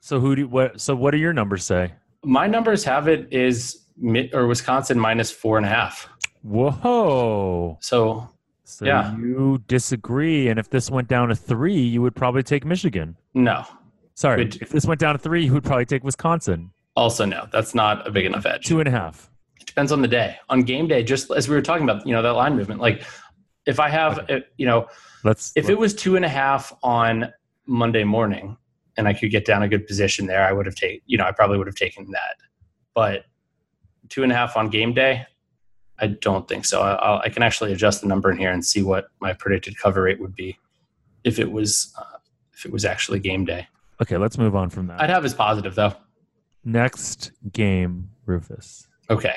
[0.00, 0.80] So who do what?
[0.80, 1.92] So what do your numbers say?
[2.24, 3.81] My numbers have it is
[4.32, 6.08] or Wisconsin minus four and a half.
[6.42, 7.78] Whoa!
[7.80, 8.28] So
[8.64, 9.14] So Yeah.
[9.16, 13.16] you disagree, and if this went down to three, you would probably take Michigan.
[13.34, 13.64] no.
[14.14, 16.70] Sorry, Would- if this went down to three, you would probably take Wisconsin.
[16.96, 17.48] Also no.
[17.50, 18.64] That's not a big enough edge.
[18.66, 19.30] Two and a half.
[19.60, 20.36] It depends on the day.
[20.50, 22.80] On game day, just as we were talking about, you know, that line movement.
[22.80, 23.04] Like
[23.66, 24.86] if I have, uh, you know,
[25.24, 25.52] Let's.
[25.56, 27.32] if it was two and a half on
[27.66, 28.56] Monday morning,
[28.98, 31.00] and I could get down a good position there, I would have taken.
[31.06, 32.36] You know, I probably would have taken that.
[32.94, 33.24] But
[34.12, 35.24] two and a half on game day,
[35.98, 36.82] I don't think so.
[36.82, 40.02] I, I'll, can actually adjust the number in here and see what my predicted cover
[40.02, 40.58] rate would be
[41.24, 42.18] if it was uh,
[42.52, 43.66] if it was actually game day.
[44.02, 45.00] okay, let's move on from that.
[45.00, 45.94] I'd have as positive though.
[46.62, 48.86] Next game, Rufus.
[49.08, 49.36] Okay,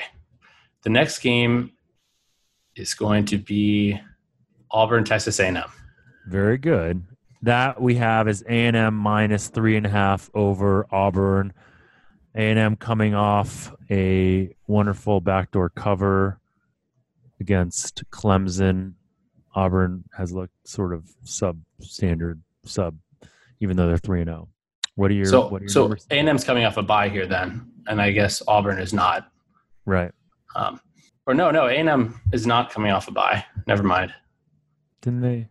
[0.82, 1.72] the next game
[2.76, 3.98] is going to be
[4.70, 5.56] Auburn, Texas A&M.
[6.26, 7.02] Very good.
[7.42, 11.54] That we have is A and M minus three and a half over Auburn.
[12.36, 16.38] A and M coming off a wonderful backdoor cover
[17.40, 18.92] against Clemson.
[19.54, 22.96] Auburn has looked sort of substandard, sub,
[23.60, 24.48] even though they're three and zero.
[24.96, 25.94] What are your so what are your so?
[26.10, 29.30] A and M's coming off a bye here then, and I guess Auburn is not.
[29.86, 30.12] Right.
[30.54, 30.80] Um,
[31.26, 33.44] or no, no, A and M is not coming off a bye.
[33.66, 34.12] Never mind.
[35.00, 35.48] Didn't they?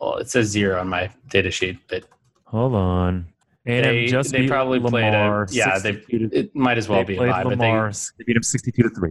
[0.00, 2.04] Well, it says zero on my data sheet, but
[2.46, 3.26] Hold on.
[3.66, 6.88] A&M They- just they beat probably played a- Lamar yeah, they- to- it might as
[6.88, 7.42] well they be a played bye.
[7.44, 7.90] But Lamar.
[7.92, 9.10] they, They beat him 62 to 3.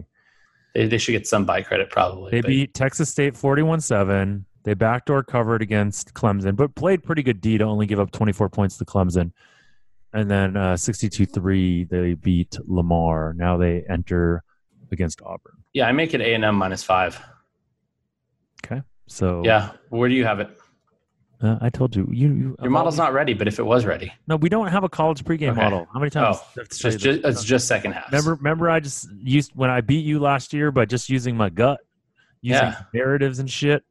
[0.74, 2.30] they they should get some bye credit probably.
[2.30, 4.44] They but- beat Texas State 41 7.
[4.64, 8.48] They backdoor covered against Clemson, but played pretty good D to only give up 24
[8.48, 9.30] points to Clemson.
[10.12, 13.32] And then uh, 62 3, they beat Lamar.
[13.36, 14.42] Now they enter
[14.90, 15.52] against Auburn.
[15.74, 17.20] yeah, I make it A and M minus five.
[18.64, 18.82] Okay.
[19.06, 20.48] So, Yeah, where do you have it?
[21.42, 22.08] Uh, I told you.
[22.10, 24.84] you, you Your model's not ready, but if it was ready, No, we don't have
[24.84, 25.60] a college pregame Okay.
[25.62, 25.86] model.
[25.92, 26.38] How many times?
[26.40, 28.06] oh, do I have to it's just, just it's just second half.
[28.10, 31.50] Remember, remember, I just used when I beat you last year by just using my
[31.50, 31.78] gut,
[32.42, 32.82] using Yeah.
[32.94, 33.82] narratives and shit.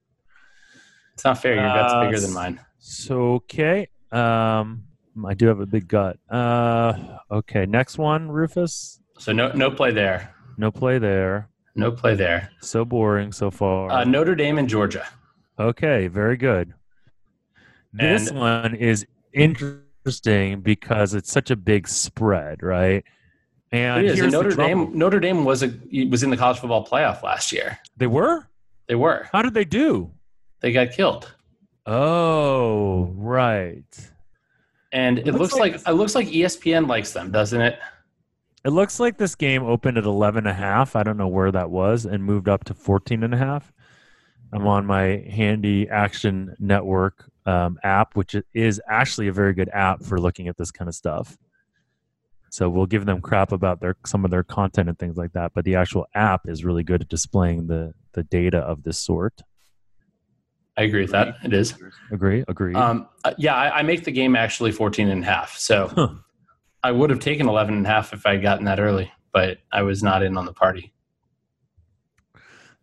[1.14, 1.56] It's not fair.
[1.56, 2.60] Your gut's Uh, bigger than mine.
[2.80, 4.84] So okay, um,
[5.26, 6.18] I do have a big gut.
[6.30, 6.94] Uh,
[7.32, 9.00] okay, next one, Rufus.
[9.18, 10.34] So no no play there.
[10.58, 11.50] No play there.
[11.76, 12.50] No play there.
[12.62, 13.92] So boring so far.
[13.92, 15.06] Uh, Notre Dame and Georgia.
[15.60, 16.74] okay, very good.
[17.98, 23.04] This And- one is interesting because it's such a big spread, right?
[23.72, 24.20] And It is.
[24.20, 24.52] And Notre.
[24.56, 25.74] Dame Notre Dame was a
[26.10, 27.80] was in the college football playoff last year.
[27.98, 28.48] They were.
[28.88, 29.28] They were.
[29.32, 30.12] How did they do?
[30.62, 31.34] They got killed.
[31.86, 33.84] Oh, right.
[34.92, 37.80] And it, It looks, looks like like, it looks like ESPN likes them, doesn't it?
[38.64, 40.96] It looks like this game opened at 11 and a half.
[40.96, 43.72] I don't know where that was and moved up to 14 and a half.
[44.56, 50.04] I'm on my handy action network um, app, which is actually a very good app
[50.04, 51.38] for looking at this kind of stuff.
[52.50, 55.52] So we'll give them crap about their some of their content and things like that,
[55.54, 59.42] but the actual app is really good at displaying the the data of this sort.
[60.78, 61.36] I agree with that.
[61.44, 61.74] It is.
[62.12, 62.44] Agree?
[62.48, 62.74] Agree.
[62.74, 65.58] Um, uh, yeah, I, I make the game actually 14 and a half.
[65.58, 66.10] So Huh.
[66.84, 69.58] I would have taken 11 and a half if I had gotten that early, but
[69.72, 70.94] I was not in on the party.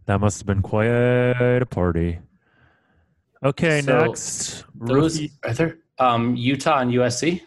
[0.07, 2.19] That must have been quite a party.
[3.45, 4.65] Okay, So, next.
[4.75, 7.41] Those Rookie- are there um, Utah and USC.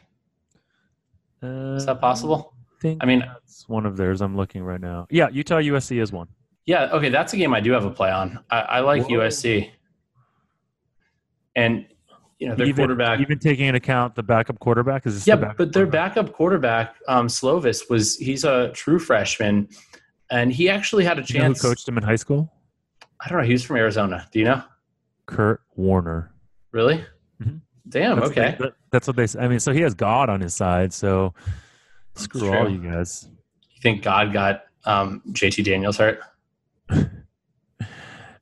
[1.42, 2.54] Is that possible?
[2.82, 4.22] think I mean- that's one of theirs.
[4.22, 5.08] I'm looking right now.
[5.10, 6.28] Yeah, Utah USC is one.
[6.66, 8.40] Yeah, okay, that's a game I do have a play on.
[8.50, 9.20] I, I like Whoa.
[9.20, 9.70] USC,
[11.56, 11.86] and
[12.40, 13.20] you know their even, quarterback.
[13.20, 16.96] even taking into account the backup quarterback is yeah, the backup but their backup quarterback,
[17.08, 19.70] um, Slovis, was he's a true freshman,
[20.32, 21.62] and he actually had a You know who chance.
[21.62, 22.52] coached him in high school?
[23.20, 23.46] I don't know.
[23.46, 24.28] He was from Arizona.
[24.32, 24.62] Do you know?
[25.26, 26.32] Kurt Warner.
[26.72, 27.04] Really?
[27.42, 27.62] Mhm.
[27.90, 28.20] Damn.
[28.20, 28.56] That's okay.
[28.60, 29.28] that- that's what they.
[29.40, 30.94] I mean, so he has God on his side.
[30.94, 31.34] So
[32.16, 33.28] screw all you guys.
[33.74, 36.20] You think God got um, JT Daniels hurt?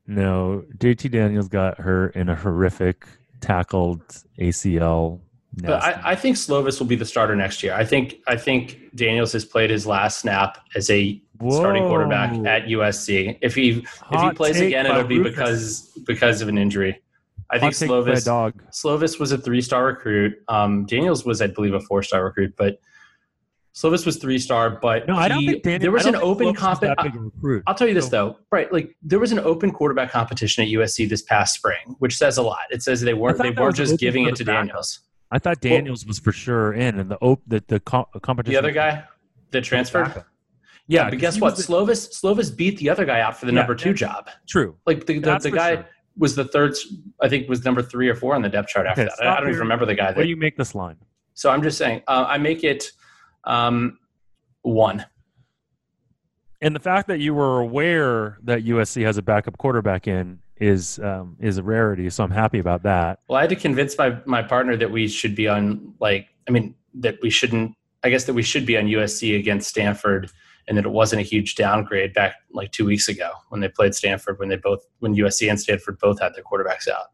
[0.06, 3.06] No, JT Daniels got hurt in a horrific
[3.40, 4.02] tackled
[4.38, 5.20] ACL.
[5.54, 5.82] But.
[5.82, 7.72] I, I think Slovis will be the starter next year.
[7.74, 12.66] I think I think Daniels has played his last snap as a starting quarterback at
[12.68, 13.38] USC.
[13.40, 15.32] If he if he plays again, it'll be Rufus.
[15.32, 17.00] because because of an injury.
[17.50, 18.52] I think Hot by Slovis.
[18.72, 20.34] Slovis was a three star recruit.
[20.48, 22.80] Um, Daniels was, I believe, a four star recruit, but
[23.74, 24.70] Slovis was three star.
[24.70, 26.80] But No, I don't think Daniel, there was an open Slovis is comp.
[26.80, 27.62] that big a recruit.
[27.66, 28.72] I'll tell you this though, right?
[28.72, 32.42] Like there was an open quarterback competition at USC this past spring, which says a
[32.42, 32.62] lot.
[32.70, 34.44] It says they weren't they weren't just giving it to.
[34.44, 35.00] Daniels.
[35.30, 38.52] I thought Daniels was for sure in, and the op- the the co- competition.
[38.52, 39.04] The other guy
[39.50, 40.24] that transferred.
[40.86, 41.56] Yeah, but guess what?
[41.56, 43.94] the- Slovis Slovis beat the other guy out for the Yeah, number two yeah.
[43.94, 44.30] job.
[44.48, 44.76] True.
[44.86, 45.86] Like the the, the guy sure.
[46.18, 46.74] was the third.
[47.22, 49.26] I think was number three or four on the depth chart after Okay, that.
[49.26, 50.12] I, don't even remember the guy.
[50.12, 50.96] That, do you make this line?
[51.34, 52.02] so I'm just saying.
[52.06, 52.90] Uh, I make it
[53.44, 53.98] um,
[54.62, 55.04] one.
[56.60, 60.98] And the fact that you were aware that USC has a backup quarterback in is
[61.00, 62.08] um, is a rarity.
[62.10, 63.20] So I'm happy about that.
[63.28, 66.52] Well, I had to convince my my partner that we should be on like I
[66.52, 67.74] mean that we shouldn't.
[68.02, 70.30] I guess that we should be on USC against Stanford,
[70.68, 73.94] and that it wasn't a huge downgrade back like two weeks ago when they played
[73.94, 77.06] Stanford when they both when USC and Stanford both had their quarterbacks out.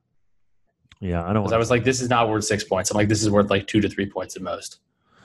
[1.00, 1.42] Yeah, I don't.
[1.44, 2.90] Because I was like, this is not worth six points.
[2.90, 4.80] I'm like, this is worth like two to three points at most.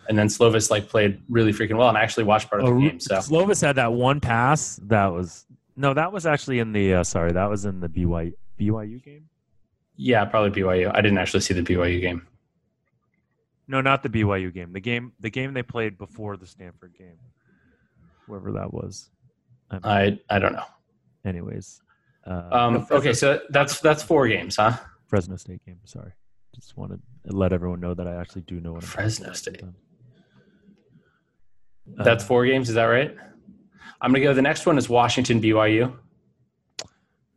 [0.08, 2.74] And then Slovis like played really freaking well, and I actually watched part of the
[2.74, 3.00] Oh, game.
[3.00, 7.04] So Slovis had that one pass that was no, that was actually in the uh,
[7.04, 9.28] sorry, that was in the BYU BYU game.
[9.98, 10.92] yeah, probably BYU.
[10.96, 12.26] I didn't actually see the BYU game.
[13.68, 14.72] No, not the BYU game.
[14.74, 17.18] The game the game they played before the Stanford game.
[18.28, 19.10] Whoever that was.
[19.72, 20.66] Um, I I don't know.
[21.26, 21.82] anyways.
[22.26, 24.78] Uh, Um, no, Fresno, okay, so that's that's four games, huh?
[25.08, 25.78] Fresno State game.
[25.86, 26.12] Sorry,
[26.56, 29.62] just wanted to let everyone know that I actually do know what I'm Fresno State.
[29.62, 29.74] about.
[32.06, 32.70] That's Uh, four games.
[32.70, 33.16] Is that right?
[34.02, 34.34] I'm gonna go.
[34.34, 35.96] The next one is Washington BYU.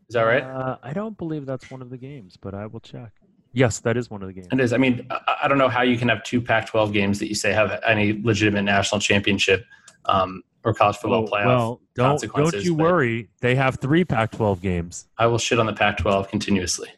[0.09, 0.43] Is that right?
[0.43, 3.13] Uh, I don't believe that's one of the games, but I will check.
[3.53, 4.49] Yes, that is one of the games.
[4.53, 4.73] It is.
[4.73, 7.35] I mean, I, I don't know how you can have two Pac-12 games that you
[7.35, 9.65] say have any legitimate national championship
[10.07, 11.47] um, or college football Oh, playoff.
[11.47, 13.29] well, don't don't you worry.
[13.41, 15.07] They have three Pac-12 games.
[15.19, 16.89] I will shit on the Pac-12 continuously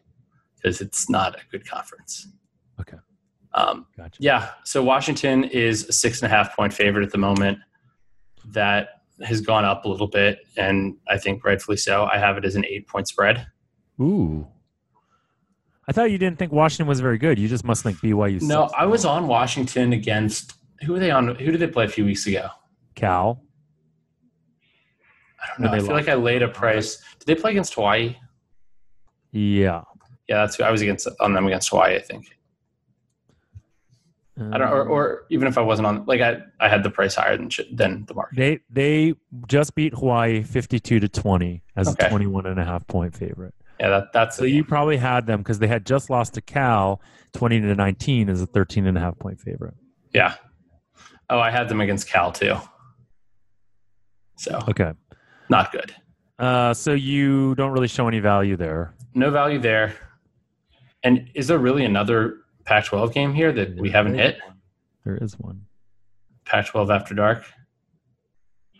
[0.56, 2.28] because it's not a good conference.
[2.80, 2.96] Okay.
[3.52, 4.16] Um, Gotcha.
[4.20, 4.50] yeah.
[4.64, 7.58] So Washington is a six and a half point favorite at the moment.
[8.46, 8.88] That
[9.22, 12.04] has gone up a little bit, and I think rightfully so.
[12.04, 13.46] I have it as an eight point spread.
[14.00, 14.46] Ooh.
[15.86, 17.38] I thought you didn't think Washington was very good.
[17.38, 18.40] You just must think BYU.
[18.42, 18.70] No.
[18.76, 21.34] I was on Washington against who were they on?
[21.34, 22.48] Who did they play a few weeks ago?
[22.94, 23.42] Cal.
[25.42, 25.72] I don't know.
[25.72, 26.96] I feel like I laid a price.
[27.18, 28.16] Did they play against Hawaii?
[29.32, 29.82] Yeah.
[30.28, 31.96] Yeah, that's who I was against on them against Hawaii.
[31.96, 32.26] I think.
[34.38, 36.88] I don't, or, or um, even if I wasn't on, like I, I had the
[36.90, 38.36] price higher than than the market.
[38.36, 39.14] They they
[39.46, 42.06] just beat Hawaii 52 to 20 as Okay.
[42.06, 43.54] a 21 and a half point favorite.
[43.78, 47.02] Yeah, that that's So you probably had them because they had just lost to Cal
[47.34, 49.74] 20 to 19 as a 13 and a half point favorite.
[50.14, 50.34] yeah.
[51.28, 52.56] Oh, I had them against Cal too.
[54.36, 54.92] So Okay.
[55.50, 55.94] Not good.
[56.38, 58.94] Uh, so you don't really show any value there.
[59.14, 59.94] No value there.
[61.02, 64.38] And is there really another Pac-12 game here that we haven't hit?
[65.04, 65.66] There is one.
[66.46, 67.44] Pac-12 after dark.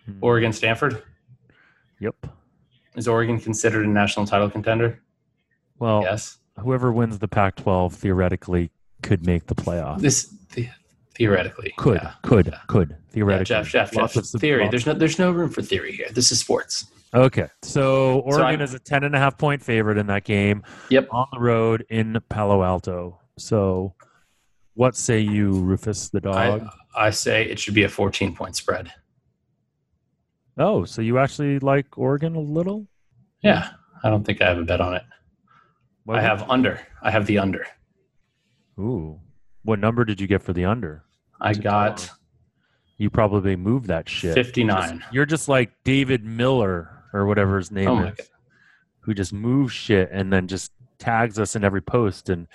[0.06, 0.12] Hmm.
[0.20, 1.02] Oregon, Stanford.
[1.98, 2.14] Yep.
[2.96, 5.00] Is Oregon considered a national title contender?
[5.78, 6.38] Well, Yes.
[6.59, 8.70] whoever wins the Pac-12 theoretically
[9.02, 10.00] could make the playoff.
[10.00, 10.68] This the,
[11.14, 12.12] theoretically Could, yeah.
[12.23, 12.59] could, Yeah.
[12.68, 13.44] could Yeah, theoretically.
[13.46, 14.25] Jeff, Jeff, Lots Jeff.
[14.35, 14.62] of- Theory.
[14.64, 16.07] lots- There's no, there's no room for theory here.
[16.12, 16.87] This is sports.
[17.12, 20.62] Okay, so Oregon I'm- is a 10 and a half point favorite in that game.
[20.90, 21.09] Yep.
[21.11, 23.18] On the road in Palo Alto.
[23.38, 23.94] So
[24.75, 26.68] what say you, Rufus the dog?
[26.96, 28.92] I, I say it should be a 14 point spread.
[30.59, 32.87] oh, so you actually like Oregon a little?
[33.42, 33.70] Yeah,
[34.05, 35.03] I don't think I have a bet on it.
[36.05, 36.81] Why I have under.
[37.03, 37.66] I have the under.
[38.79, 39.18] Ooh.
[39.62, 41.05] What number did you get for the under?
[41.40, 42.09] I got.
[42.96, 44.35] You probably moved that shit.
[44.35, 45.03] 59.
[45.11, 48.27] You're just like David Miller or whatever his name Oh is, God.
[49.01, 52.46] who just moves shit and then just tags us in every post, and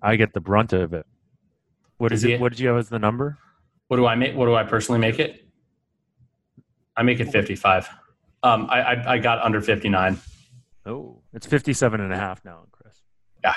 [0.00, 1.06] I get the brunt of it.
[1.98, 2.40] What Is is it?
[2.40, 3.36] What did you have as the number?
[3.88, 4.34] What do I make?
[4.34, 5.44] What do I personally make it?
[6.96, 7.88] I make it 55.
[8.42, 10.18] Um, I, I, I got under 59.
[10.86, 13.02] Oh, it's 57 and a half now, CRIS.
[13.44, 13.54] Yeah.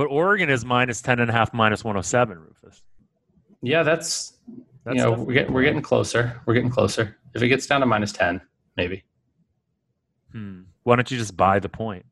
[0.00, 2.82] But Oregon is minus 10 and a half, minus 107, Rufus.
[3.60, 4.32] Yeah, that's,
[4.82, 6.40] That's you know, we're getting, we're getting closer.
[6.46, 7.18] We're getting closer.
[7.34, 8.40] If it gets down to minus 10,
[8.78, 9.04] maybe.
[10.32, 10.62] Hmm.
[10.84, 12.06] Why don't you just buy the point?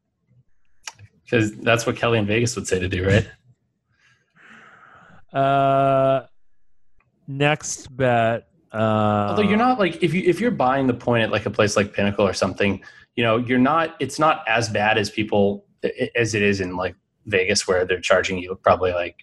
[1.25, 3.27] Because that's what Kelly in Vegas would say to do, right?
[5.33, 6.27] Uh,
[7.27, 8.49] next bet.
[8.71, 8.77] Uh,
[9.31, 11.77] Although you're not like if you if you're buying the point at like a place
[11.77, 12.83] like Pinnacle or something,
[13.15, 13.95] you know, you're not.
[14.01, 15.67] It's not as bad as people
[16.17, 16.95] as it is in like
[17.29, 19.17] Vegas, where they're charging you probably like.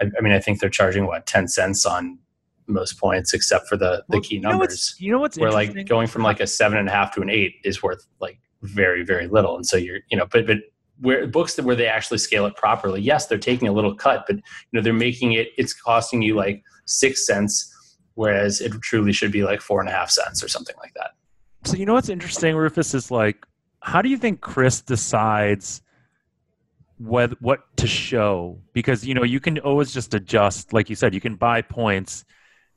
[0.00, 2.18] I, I mean, I think they're charging what ten cents on
[2.66, 4.96] most points, except for the the Well, key you know what's- numbers.
[4.98, 7.30] You know what's where like going from like a seven and a half to an
[7.30, 10.58] eight is worth like very very little, and so you're you know, but but
[11.00, 14.24] where books that where they actually scale it properly, yes, they're taking a little cut,
[14.26, 15.48] but you know they're making it.
[15.58, 17.70] It's costing you like six cents
[18.16, 21.10] whereas it truly should be like four and a half cents or something like that.
[21.64, 23.44] So you know what's interesting, Rufus, is like,
[23.80, 25.82] how do you think CRIS decides
[26.98, 28.58] what what to show?
[28.72, 32.24] Because you know you can always just adjust, like you said, you can buy points,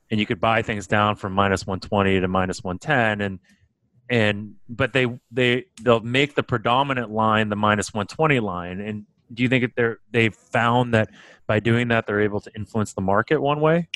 [0.09, 3.39] and you could buy things down from minus one twenty to minus one ten, and
[4.09, 8.79] and but they they they'll make the predominant line the minus one twenty line.
[8.79, 11.09] And do you think that they're they've found that
[11.45, 13.87] by doing that they're able to influence the market one way?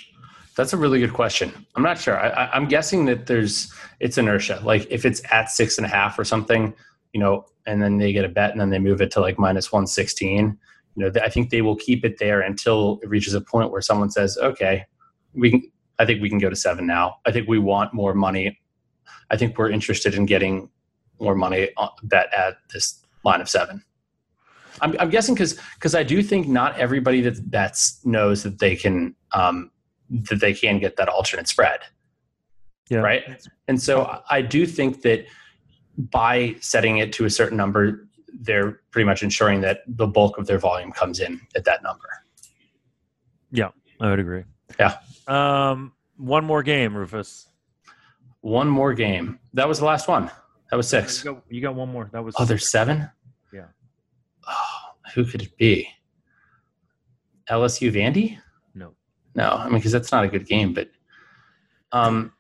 [0.56, 1.66] That's a really good question.
[1.76, 2.20] I'm not sure.
[2.20, 4.62] I, I'm guessing that there's it's inertia.
[4.64, 6.74] Like if it's at six and a half or something,
[7.14, 9.38] you know, and then they get a bet and then they move it to like
[9.38, 10.58] minus 116.
[10.96, 13.82] You know, I think they will keep it there until it reaches a point where
[13.82, 14.86] someone says, "Okay,
[15.34, 17.18] we can." I think we can go to seven now.
[17.28, 18.60] I think we want more money.
[19.30, 20.70] I think we're interested in getting
[21.20, 23.84] more money on, bet at this line of seven.
[24.82, 28.76] I'm, I'm guessing because because I do think not everybody that bets knows that they
[28.76, 29.72] can um,
[30.10, 31.80] that they can get that alternate spread.
[32.90, 33.00] Yeah.
[33.00, 33.48] Right.
[33.68, 35.26] And so I do think that
[36.10, 38.08] by setting it to a certain number,
[38.42, 42.08] they're pretty much ensuring that the bulk of their volume comes in at that number.
[43.52, 43.70] Yeah,
[44.00, 44.44] I would agree.
[44.80, 44.98] Yeah.
[45.28, 47.48] Um, one more game, Rufus.
[48.42, 49.40] One more game.
[49.54, 50.32] That was the last one.
[50.72, 51.24] That was six.
[51.24, 52.10] You got, you got one more.
[52.14, 53.10] That was Oh, there's seven?
[53.54, 53.66] Yeah.
[54.48, 55.88] Oh, who could it be?
[57.50, 58.38] LSU Vandy?
[58.74, 58.94] no.
[59.36, 60.90] No, I mean, because that's not a good game, but
[61.92, 62.34] um,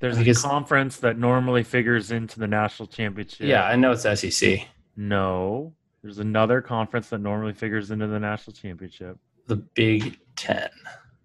[0.00, 3.46] There's I a guess- conference that normally figures into the national championship.
[3.46, 4.66] yeah, I know it's SEC.
[4.96, 5.72] No.
[6.02, 9.18] There's another conference that normally figures into the national championship.
[9.46, 10.68] The Big Ten.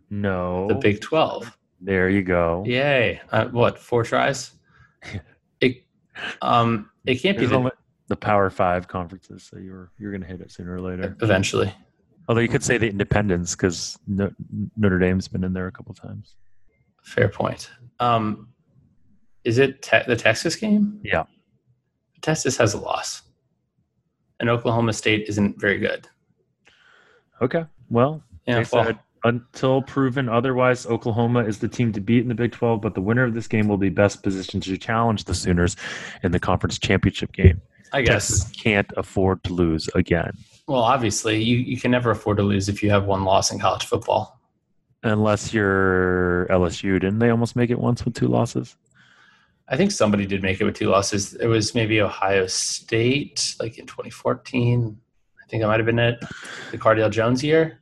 [0.10, 0.68] No.
[0.68, 1.58] The Big Twelve.
[1.82, 2.64] There you go.
[2.66, 3.22] Yay!
[3.32, 3.78] Uh, what?
[3.80, 4.52] Four tries?
[5.62, 5.84] it
[6.42, 7.72] um it can't be the, only
[8.08, 11.16] the Power Five conferences, so you're you're gonna hit it sooner or later.
[11.22, 11.74] eventually.
[12.28, 14.32] Although you could say the Independents because no,
[14.76, 16.36] Notre Dame's been in there a couple times.
[17.04, 17.70] Fair point.
[18.00, 18.50] Um,
[19.46, 21.00] is it te- the Texas game?
[21.04, 21.24] Yeah.
[22.22, 23.22] Texas has a loss,
[24.40, 26.08] and Oklahoma State isn't very good.
[27.42, 27.66] Okay.
[27.90, 32.28] Well, Yeah, they well, said until proven otherwise, Oklahoma is the team to beat in
[32.28, 35.24] the Big 12, but the winner of this game will be best positioned to challenge
[35.24, 35.76] the Sooners
[36.24, 37.62] in the conference championship game.
[37.94, 38.28] I guess.
[38.44, 40.32] Texas can't afford to lose again
[40.68, 43.60] Well, obviously, you, you can never afford to lose if you have one loss in
[43.60, 44.40] college football.
[45.04, 46.94] unless you're LSU.
[47.00, 48.76] Didn't they almost make it once with two losses?
[49.68, 51.34] I think somebody did make it with two losses.
[51.36, 54.96] It was maybe Ohio State, like in 2014.
[55.44, 56.20] I think that might have been it.
[56.72, 57.80] The Cardale Jones year.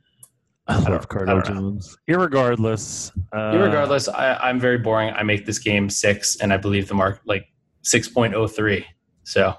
[0.66, 1.40] I don't- love I know.
[1.42, 1.96] Jones.
[2.08, 5.12] Irregardless, uh, Irregardless, I, I'm very boring.
[5.12, 7.46] I make this game six, and I believe the mark like
[7.82, 8.84] 6.03.
[9.24, 9.54] So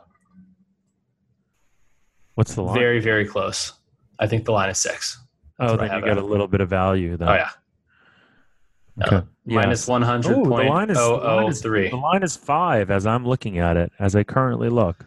[2.34, 2.76] what's the line?
[2.80, 3.74] very, very close.
[4.20, 5.20] I think the line is six.
[5.60, 7.18] oh, what I then you get a little bit of value.
[7.18, 7.30] Then.
[7.30, 7.50] Oh yeah,
[9.04, 9.26] Okay.
[9.46, 9.88] minus Yes.
[9.88, 11.90] one hundred Oh, the point line is- the oh line oh is- three.
[11.90, 15.06] The line is five as I'm looking at it, as I currently look.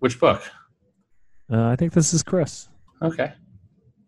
[0.00, 0.42] Which book?
[1.52, 2.68] Uh, I think this is CRIS.
[3.02, 3.32] Okay.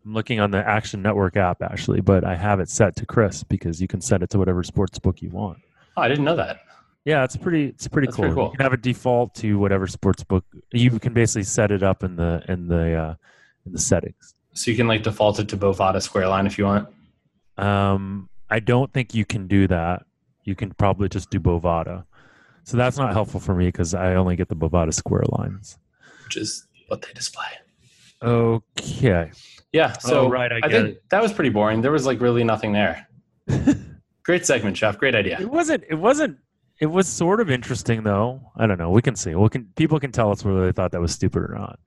[0.04, 3.42] I'm looking on the Action Network app actually, but I have it set to CRIS
[3.44, 5.58] because you can set it to whatever sports book you want.
[5.96, 6.58] Oh, I didn't know that.
[7.04, 7.66] Yeah, it's pretty.
[7.66, 8.22] It's pretty That's cool.
[8.24, 8.44] pretty cool.
[8.52, 10.44] You can have a default to whatever sports book.
[10.72, 13.14] You can basically set it up in the in the uh,
[13.66, 14.34] in the settings.
[14.54, 16.88] So you can like default it to Bovada Square Line if you want.
[17.58, 20.04] Um, I don't think you can do that.
[20.44, 22.04] You can probably just do Bovada.
[22.64, 25.78] So that's not helpful for me because I only get the Bovada square lines.
[26.24, 27.46] which is what they display.
[28.22, 29.30] Okay.
[29.72, 29.94] Yeah.
[30.04, 31.02] Oh, so Oh, right, I I, think it.
[31.10, 31.80] that was pretty boring.
[31.80, 33.06] There was like really nothing there.
[34.24, 34.98] Great segment, Chef.
[34.98, 35.40] Great idea.
[35.40, 35.84] It wasn't.
[35.88, 36.38] It wasn't.
[36.80, 38.40] It was sort of interesting though.
[38.56, 38.90] I don't know.
[38.90, 39.34] We can see.
[39.34, 39.68] We can.
[39.76, 41.78] People can tell us whether they thought that was stupid or not.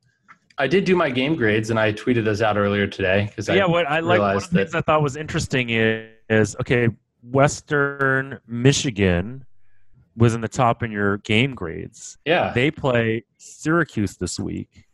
[0.58, 3.56] I did do my game grades and I tweeted those out earlier today because I
[3.56, 6.56] yeah, what I like one of the things that- I thought was interesting is, is
[6.62, 6.90] okay,
[7.24, 9.46] Western Michigan
[10.18, 12.18] was in the top in your game grades.
[12.26, 14.86] yeah They play Syracuse this week,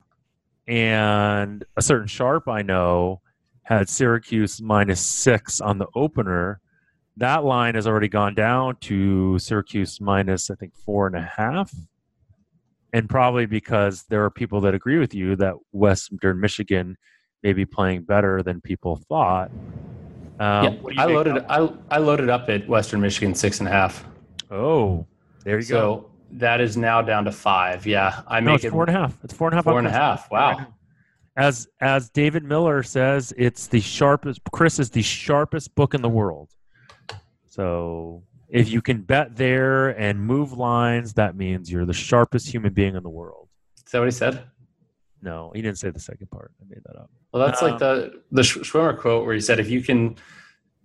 [0.67, 3.21] and a certain sharp I know
[3.63, 6.59] had Syracuse minus six on the opener.
[7.17, 11.71] That line has already gone down to Syracuse minus, I think, four and a half.
[12.93, 16.97] And probably because there are people that agree with you that Western Michigan
[17.43, 19.51] may be playing better than people thought.
[20.41, 23.59] Um, yeah, what do you I loaded I, I loaded up at Western Michigan six
[23.59, 24.03] and a half.
[24.49, 25.05] Oh,
[25.43, 25.69] there you go.
[25.69, 27.85] So that is now down to five.
[27.85, 29.15] Yeah, I No, make it's it four and a half.
[29.23, 29.65] It's four and a half.
[29.65, 30.31] four and a half.
[30.31, 30.65] Wow.
[31.37, 34.41] As as David Miller says, it's the sharpest.
[34.51, 36.49] CRIS is the sharpest book in the world.
[37.45, 42.73] So if you can bet there and move lines, that means you're the sharpest human
[42.73, 43.47] being in the world.
[43.77, 44.43] Is that what he said?
[45.21, 46.51] No, he didn't say the second part.
[46.61, 47.09] I made that up.
[47.31, 50.15] Well, that's Um, like the the Sch- Schwimmer quote where he said, "If you can,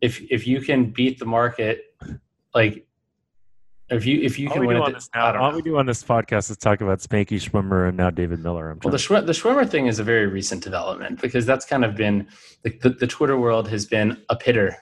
[0.01, 1.81] if if you can beat the market,
[2.55, 2.87] like
[3.89, 5.57] if you if you can win do it, this now, all know.
[5.57, 8.71] we do on this podcast is talk about Spanky Schwimmer and now David Miller.
[8.71, 8.99] I'm Well, the.
[8.99, 12.27] Schw- the Schwimmer thing is a very recent development because that's kind of been
[12.63, 14.77] the, the, the Twitter world has been a pitter.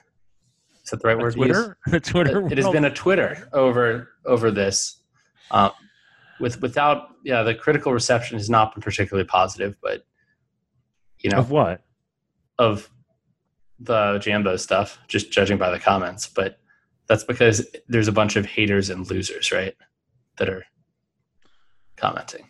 [0.83, 1.33] Is that the right The word?
[1.35, 2.45] Twitter, the Twitter.
[2.47, 5.01] It, it has been a Twitter over over this.
[5.51, 5.71] Um,
[6.39, 10.03] with without yeah, the critical reception has not been particularly positive, but
[11.19, 11.81] you know of what?
[12.57, 12.89] of
[13.79, 16.27] the Jambo stuff, just judging by the comments.
[16.27, 16.59] But
[17.07, 19.75] that's because there's a bunch of haters and losers, right?
[20.37, 20.65] That are
[21.95, 22.49] commenting.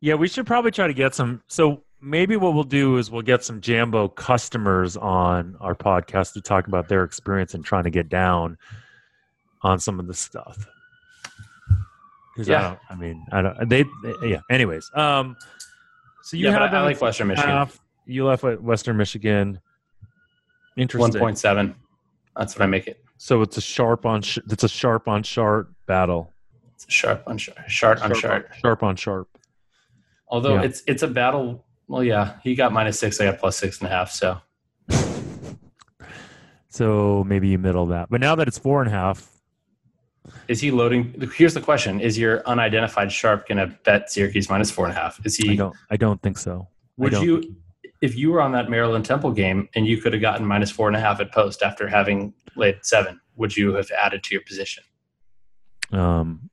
[0.00, 1.42] Yeah, we should probably try to get some.
[1.46, 6.40] So maybe what we'll do is we'll get some Jambo customers on our podcast to
[6.40, 8.56] talk about their experience and trying to get down
[9.62, 10.66] on some of the stuff.
[12.36, 12.60] 'Cause I, Yeah.
[12.62, 13.68] don't, I mean, I don't.
[13.68, 14.40] They, they- yeah.
[14.50, 15.36] Anyways, um,
[16.22, 17.50] so you yeah, have I, I like Western Michigan.
[17.50, 17.80] half.
[18.06, 19.60] You left with Western Michigan.
[20.76, 21.12] Interesting.
[21.12, 21.74] One point seven.
[22.36, 23.02] That's what I make it.
[23.18, 24.22] So it's a sharp on.
[24.22, 26.32] Sh- it's a sharp on sharp battle.
[26.74, 28.46] It's a sharp on sharp, sharp on sharp.
[28.50, 29.28] on, sharp on sharp.
[30.28, 30.62] Although Yeah.
[30.62, 31.64] it's it's a battle.
[31.88, 33.20] Well, yeah, he got minus six.
[33.20, 34.10] I got plus six and a half.
[34.12, 34.38] So
[36.68, 38.08] So maybe you middle that.
[38.10, 39.28] But now that it's four and a half,
[40.48, 41.14] is he loading?
[41.34, 44.98] Here's the question: Is your unidentified sharp going to bet Syracuse minus four and a
[45.00, 45.24] half?
[45.24, 45.56] Is I he?
[45.56, 45.76] don't.
[45.90, 46.68] I don't think so.
[46.96, 47.56] Would you,
[48.02, 50.86] if you were on that Maryland Temple game and you could have gotten minus four
[50.88, 54.42] and a half at post after having laid seven, would you have added to your
[54.42, 54.84] position?
[55.92, 56.50] Um,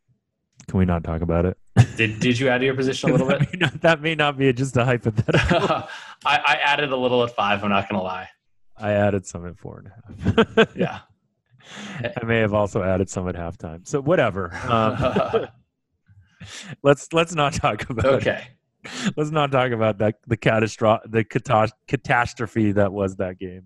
[0.68, 1.58] Can we not talk about it?
[1.96, 3.54] Did Did you add to your position a little that, bit?
[3.54, 5.60] may not, that may not be just a hypothetical.
[6.26, 7.64] I, I added a little at five.
[7.64, 8.30] I'm not gonna lie.
[8.78, 10.76] I added some at four and a half.
[10.76, 11.00] Yeah.
[12.22, 13.88] I may have also added some at halftime.
[13.88, 14.54] So whatever.
[14.68, 15.48] Um,
[16.84, 18.06] let's let's not talk about.
[18.06, 18.14] it.
[18.14, 18.48] okay.
[19.16, 23.64] Let's not talk about that the catastrophe the catas- catastrophe that was that game.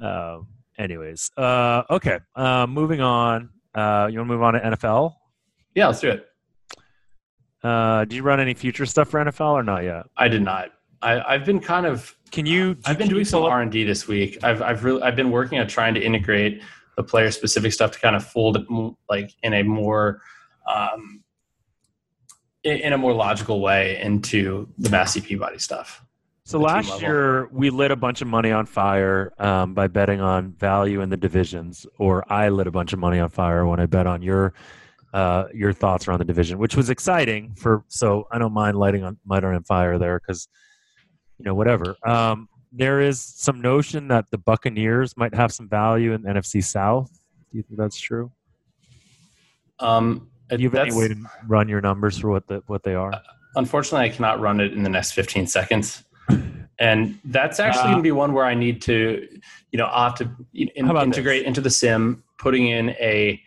[0.00, 0.48] Um.
[0.78, 2.18] Anyways, uh, okay.
[2.34, 3.50] Uh, moving on.
[3.74, 5.12] Uh, you want to move on to NFL?
[5.74, 6.26] Yeah, let's do it.
[7.62, 10.04] Uh, do you run any future stuff for NFL or not yet?
[10.16, 10.70] I did not.
[11.02, 12.76] I, I've been kind of Can you?
[12.86, 14.42] I've been doing some R and D this week.
[14.42, 16.62] I've I've really I've been working on trying to integrate
[16.96, 20.22] the player specific stuff to kind of fold it like in a more
[20.66, 21.22] um,
[22.64, 26.02] in, a more logical way into the Massey Peabody stuff.
[26.44, 30.52] So last year we lit a bunch of money on fire um, by betting on
[30.52, 33.86] value in the divisions, or I lit a bunch of money on fire when I
[33.86, 34.54] bet on your
[35.12, 37.54] uh, your thoughts around the division, which was exciting.
[37.56, 40.48] For so I don't mind lighting on lighting on fire there because
[41.42, 41.96] you know whatever.
[42.06, 46.62] Um, there is some notion that the Buccaneers might have some value in the NFC
[46.62, 47.10] South.
[47.50, 48.30] Do you think that's true?
[49.80, 51.16] Um, Do you have any way to
[51.48, 53.12] run your numbers for what the what they are?
[53.56, 56.04] unfortunately, I cannot run it in the next 15 seconds.
[56.78, 59.28] And that's actually Uh, going to be one where I need to,
[59.72, 63.42] you know, have to in, integrate into the sim, putting in a,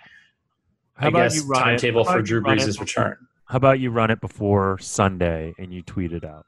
[0.93, 3.17] How I about guess, you run timetable for Drew Brees' return.
[3.45, 6.45] How about you run it before Sunday and you tweet it out?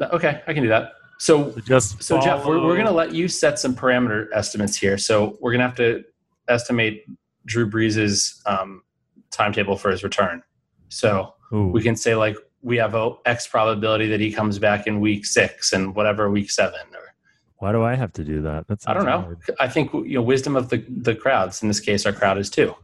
[0.00, 0.92] Okay, I can do that.
[1.18, 4.76] So So just So Jeff, we're, we're going to let you set some parameter estimates
[4.76, 4.96] here.
[4.96, 6.04] So we're going to have to
[6.48, 7.04] estimate
[7.46, 8.82] Drew Brees' um,
[9.30, 10.42] timetable for his return.
[10.88, 11.66] So Ooh.
[11.66, 15.26] we can say like we have a X probability that he comes back in week
[15.26, 16.80] six and whatever week seven.
[16.94, 17.14] Or
[17.58, 18.66] Why do I have to do that?
[18.66, 19.36] That's I don't know.
[19.58, 21.62] I think you know wisdom of the the crowds.
[21.62, 22.74] In this case, our crowd is two.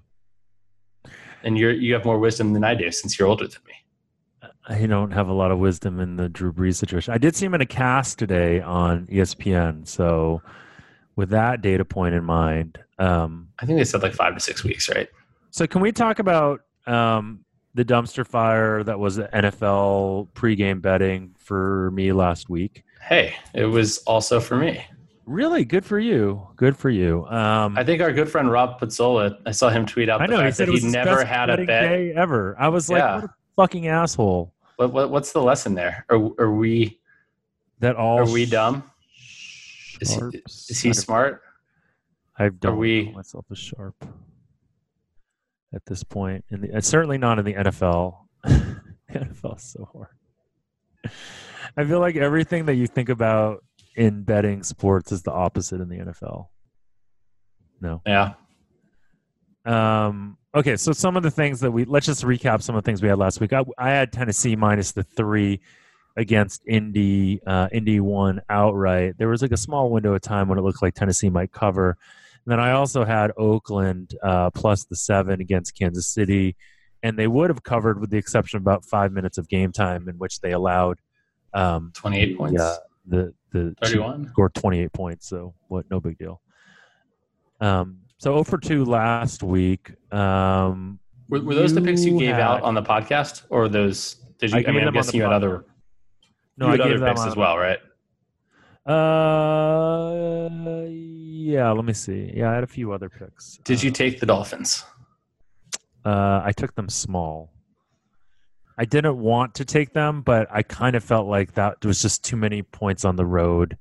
[1.42, 3.74] And you're you have more wisdom than I do since you're older than me.
[4.68, 7.14] I don't have a lot of wisdom in the Drew Brees situation.
[7.14, 9.86] I did see him in a cast today on ESPN.
[9.86, 10.42] So,
[11.14, 14.64] with that data point in mind, um, I think they said like five to six
[14.64, 15.08] weeks, right?
[15.50, 17.40] so can we talk about um,
[17.74, 22.84] the dumpster fire that was the NFL pregame betting for me last week?
[23.00, 24.84] Hey, it was also for me.
[25.26, 26.46] Really good for you.
[26.56, 27.24] Good for you.
[27.26, 30.36] Um, I think our good friend Rob Pizzola, I saw him tweet out I know
[30.38, 31.84] he fact said that he never had a bet.
[32.16, 32.54] ever.
[32.58, 33.14] I was like, Yeah.
[33.16, 34.52] what a fucking asshole.
[34.76, 36.04] What, what what's the lesson there?
[36.08, 37.00] Are, are we
[37.80, 38.84] That all are we dumb?
[40.00, 41.42] Is he, is he smart?
[42.38, 43.94] I don't we- myself a sharp
[45.74, 46.44] at this point.
[46.50, 48.16] In the, uh, certainly not in the NFL.
[48.44, 48.76] the
[49.12, 51.12] NFL is so hard.
[51.76, 53.64] I feel like everything that you think about
[53.96, 56.48] in betting sports is the opposite in the NFL.
[57.80, 58.02] No.
[58.06, 58.34] Yeah.
[59.64, 62.88] Um, okay, so some of the things that we let's just recap some of the
[62.88, 63.52] things we had last week.
[63.52, 65.60] I, I had Tennessee minus the three
[66.16, 67.40] against Indy.
[67.46, 69.18] Uh, Indy won outright.
[69.18, 71.90] There was like a small window of time when it looked like Tennessee might cover.
[72.44, 76.56] And then I also had Oakland uh, plus the seven against Kansas City,
[77.02, 80.08] and they would have covered with the exception of about five minutes of game time
[80.08, 80.98] in which they allowed
[81.52, 82.54] um, 28 points.
[82.58, 82.76] yeah,
[83.06, 84.28] the the Chiefs 31.
[84.28, 85.90] scored 28 points, so what?
[85.90, 86.40] No big deal.
[87.60, 89.92] Um, so 0 for 2 last week.
[90.12, 90.98] Um,
[91.28, 94.50] Were, were those the picks you gave had- out on the podcast or those did
[94.52, 95.64] you I I, mean I'm guessing you had other
[96.58, 97.78] no, you I gave other picks as well, right?
[98.86, 100.48] Uh,
[100.88, 101.70] yeah.
[101.70, 102.32] Let me see.
[102.34, 103.58] Yeah, I had a few other picks.
[103.64, 104.84] Did you Uh, take the Dolphins?
[106.04, 107.52] Uh, I took them small.
[108.78, 112.24] I didn't want to take them, but I kind of felt like that was just
[112.24, 113.76] too many points on the road,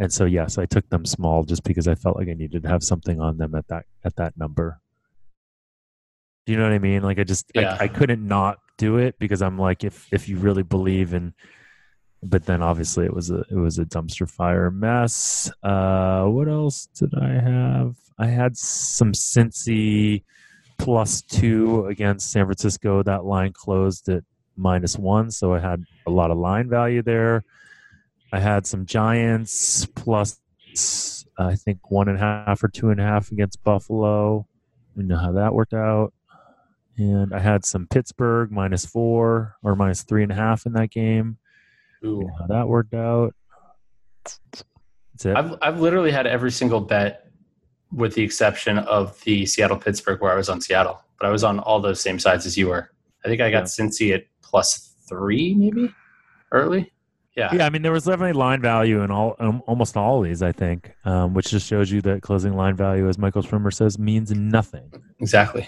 [0.00, 2.68] and so yes, I took them small just because I felt like I needed to
[2.68, 4.80] have something on them at that at that number.
[6.46, 7.02] Do you know what I mean?
[7.02, 7.76] Like I just Yeah.
[7.78, 11.34] I, I couldn't not do it because I'm like if if you really believe in,
[12.22, 15.52] but then obviously it was a it was a dumpster fire mess.
[15.62, 17.96] Uh, what else did I have?
[18.18, 20.24] I had some Cincy
[20.78, 23.02] plus two against San Francisco.
[23.02, 24.24] That line closed at
[24.56, 27.44] minus one, so I had a lot of line value there.
[28.32, 30.40] I had some Giants plus,
[31.38, 34.46] I think one and a half or two and a half against Buffalo.
[34.94, 36.12] We know how that worked out.
[36.96, 40.90] And I had some Pittsburgh minus four or minus three and a half in that
[40.90, 41.38] game.
[42.02, 42.20] We Ooh.
[42.20, 43.34] know how that worked out.
[44.24, 45.36] That's it.
[45.36, 47.26] I've I've literally had every single bet
[47.92, 51.42] with the exception of the Seattle Pittsburgh where I was on Seattle, but I was
[51.42, 52.90] on all those same sides as you were.
[53.24, 53.64] I think I got Yeah.
[53.64, 55.92] Cincy at plus 3 maybe
[56.52, 56.92] early.
[57.40, 57.54] Yeah.
[57.54, 60.42] Yeah, I mean there was definitely line value in all um, almost all of these,
[60.42, 63.98] I think, um, which just shows you that closing line value, as Michael Schwimmer says,
[63.98, 64.92] means nothing.
[65.20, 65.66] Exactly.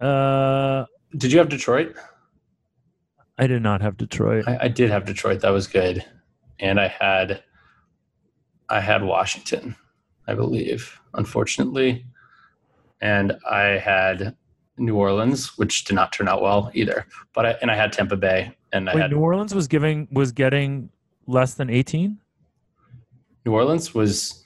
[0.00, 0.86] Uh,
[1.16, 1.94] Did you have Detroit?
[3.38, 4.48] I did not have Detroit.
[4.48, 5.40] I, I did have Detroit.
[5.40, 6.04] That was good,
[6.58, 7.42] and I had
[8.68, 9.76] I had Washington,
[10.26, 11.00] I believe.
[11.14, 12.04] Unfortunately,
[13.00, 14.36] and I had
[14.80, 17.06] New Orleans, which did not turn out well either.
[17.34, 20.32] But I, and I had Tampa Bay, and I had New Orleans was giving was
[20.32, 20.88] getting
[21.26, 22.18] less than 18.
[23.46, 24.42] New Orleans was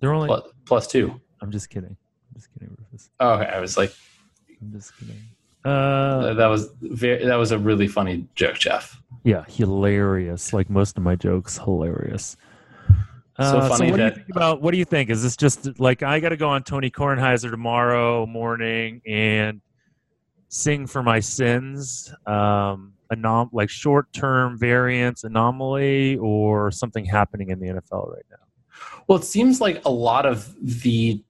[0.00, 0.28] They're only.
[0.28, 1.20] plus, plus two.
[1.40, 1.90] I'm just kidding.
[2.30, 3.10] I'm just kidding, Rufus.
[3.20, 3.46] Oh, okay.
[3.50, 3.92] I was like,
[4.60, 5.20] I'm just kidding.
[5.64, 9.00] Uh, that was very, that was a really funny joke, Jeff.
[9.24, 10.52] yeah, hilarious.
[10.52, 12.36] Like most of my jokes, hilarious.
[13.40, 15.08] So Uh, funny what do you think about what do you think?
[15.08, 19.60] Is this just like I got to go on Tony Kornheiser tomorrow morning and
[20.52, 22.14] sing for my sins?
[22.26, 28.36] Um, anom- like short term variance anomaly or something happening in the NFL right now?
[29.08, 31.22] Well, it seems like a lot of the.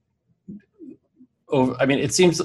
[1.49, 2.41] Over, I mean, it seems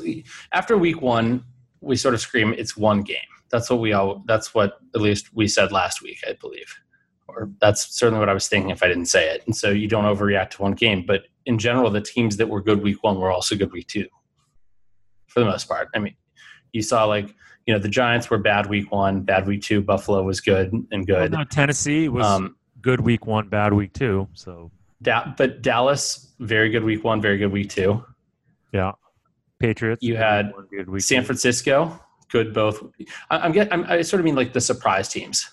[0.51, 1.43] after week one,
[1.81, 3.17] we sort of scream it's one game.
[3.49, 4.23] That's what we all.
[4.27, 6.75] That's what at least we said last week, I believe,
[7.27, 9.43] or that's certainly what I was thinking if I didn't say it.
[9.45, 11.05] And so you don't overreact to one game.
[11.05, 14.07] But in general, the teams that were good week one were also good week two,
[15.27, 15.87] for the most part.
[15.95, 16.15] I mean,
[16.77, 17.33] you saw like
[17.65, 19.81] you know the Giants were bad week one, bad week two.
[19.81, 21.31] Buffalo was good and Well, good.
[21.33, 24.27] no, Tennessee was Um, good week one, bad week two.
[24.33, 24.71] So
[25.01, 28.05] da- but Dallas very good week one, very good week two.
[28.71, 28.91] yeah,
[29.59, 30.01] Patriots.
[30.03, 31.23] You had one, San.
[31.25, 31.99] Francisco,
[32.31, 32.81] good both.
[33.31, 33.73] I, I'm get.
[33.73, 35.49] I'm, I sort of mean like the surprise teams.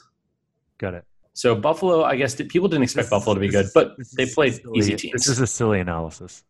[0.79, 1.05] Got it.
[1.33, 4.55] So Buffalo, I guess people didn't expect This- Buffalo to be good, but they played
[4.55, 4.79] silly.
[4.79, 5.13] easy teams.
[5.15, 6.45] This is a silly analysis.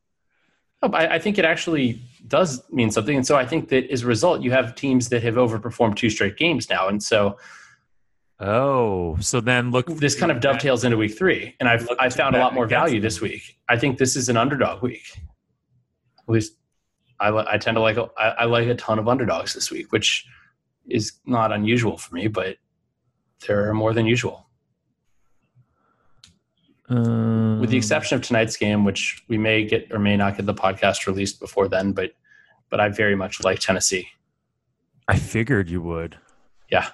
[0.92, 4.06] I, I think it actually does mean something, and so I think that as a
[4.06, 7.36] result, you have teams that have overperformed two straight games now, and so
[8.40, 9.86] Oh, so then look.
[9.86, 13.00] this kind of dovetails into week three, and I've I found a lot more value
[13.00, 13.58] this week.
[13.68, 15.06] I think this is an underdog week.
[15.16, 16.56] At least
[17.20, 20.26] I, I tend to like I like a ton of underdogs this week, which
[20.88, 22.56] is not unusual for me, but
[23.46, 24.48] there are more than usual.
[26.88, 30.46] Um, with the exception of tonight's game, which we may get or may not get
[30.46, 32.12] the podcast released before then, but
[32.68, 34.08] but I very much like Tennessee.
[35.08, 36.18] I figured you would.
[36.70, 36.88] Yeah.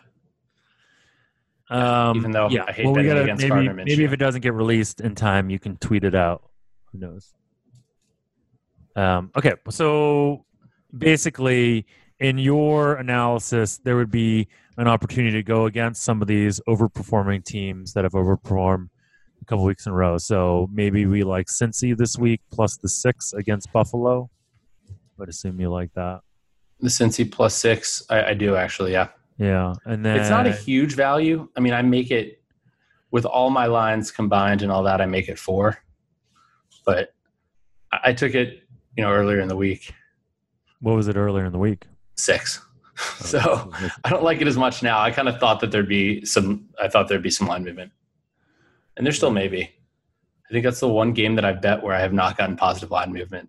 [1.70, 2.64] Um, even though yeah.
[2.66, 5.00] I hate well, we betting gotta, against maybe, Gardner maybe if it doesn't get released
[5.00, 6.42] in time, you can tweet it out.
[6.92, 7.32] Who knows?
[8.96, 10.44] Um, okay, so
[10.96, 11.86] basically,
[12.18, 17.44] in your analysis, there would be an opportunity to go against some of these overperforming
[17.44, 18.88] teams that have overperformed
[19.40, 20.18] a couple weeks in a row.
[20.18, 24.30] So maybe we like Cincy this week plus the six against Buffalo.
[24.88, 26.20] I would assume you like that.
[26.80, 28.92] The Cincy plus six, I, I do actually.
[28.92, 31.48] Yeah, Yeah, and then it's not a huge value.
[31.56, 32.42] I mean, I make it
[33.10, 35.00] with all my lines combined and all that.
[35.00, 35.78] I make it four,
[36.86, 37.12] but
[37.92, 38.62] I, I took it,
[38.96, 39.92] you know, earlier in the week
[40.80, 41.86] what was it earlier in the week?
[42.16, 42.60] six.
[43.20, 45.00] so Oh, I don't like it as much now.
[45.00, 46.68] I kind of thought that there'd be some.
[46.82, 47.92] I thought there'd be some line movement,
[49.00, 49.62] and there still maybe.
[49.62, 52.90] I think that's the one game that I bet where I have not gotten positive
[52.90, 53.48] line movement.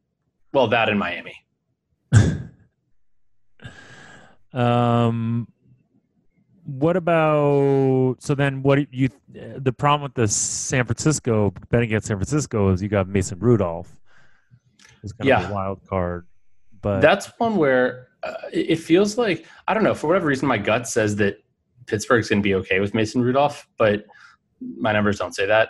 [0.53, 1.35] Well, that in Miami.
[4.53, 5.47] Um,
[6.65, 8.61] what about so then?
[8.63, 9.07] What you?
[9.29, 13.95] The problem with the San Francisco betting against San Francisco is you got Mason Rudolph.
[15.03, 15.49] It's kind of Yeah.
[15.49, 16.27] a wild card,
[16.81, 19.93] but That's one where uh, it feels like I don't know.
[19.95, 21.37] For whatever reason, my gut says that
[21.87, 24.05] Pittsburgh's going to be okay with Mason Rudolph, but
[24.61, 25.69] my numbers don't say that.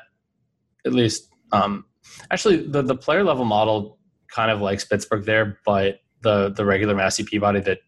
[0.85, 1.85] At least, um,
[2.31, 6.95] actually, the the player level model kind of likes Pittsburgh there, but the the regular
[6.95, 7.79] Massey Peabody that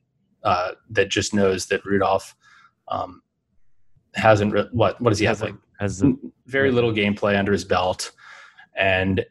[0.44, 2.36] uh, that just knows that Rudolph
[2.88, 3.22] um,
[4.16, 6.14] hasn't re- what what does he have like has a,
[6.46, 8.12] very little gameplay under his belt,
[8.78, 9.26] and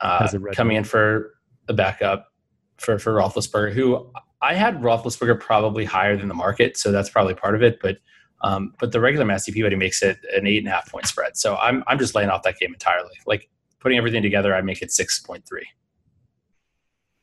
[0.00, 1.34] uh, Has coming in for
[1.68, 2.28] a backup
[2.76, 4.10] for for Roethlisberger, who
[4.42, 7.78] I had Roethlisberger probably higher than the market, so that's probably part of it.
[7.80, 7.98] But
[8.42, 11.36] um, but the regular Massey Peabody makes it an eight and a half point spread,
[11.36, 13.14] so I'm I'm just laying off that game entirely.
[13.26, 13.48] Like
[13.80, 15.66] putting everything together, I make it six point three.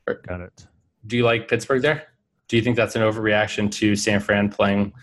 [0.06, 0.68] got it.
[1.06, 2.08] Do you like Pittsburgh there?
[2.48, 4.94] Do you think that's an overreaction to San Fran playing?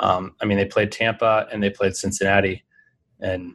[0.00, 2.64] Um, I mean, they played Tampa and they played Cincinnati,
[3.20, 3.54] and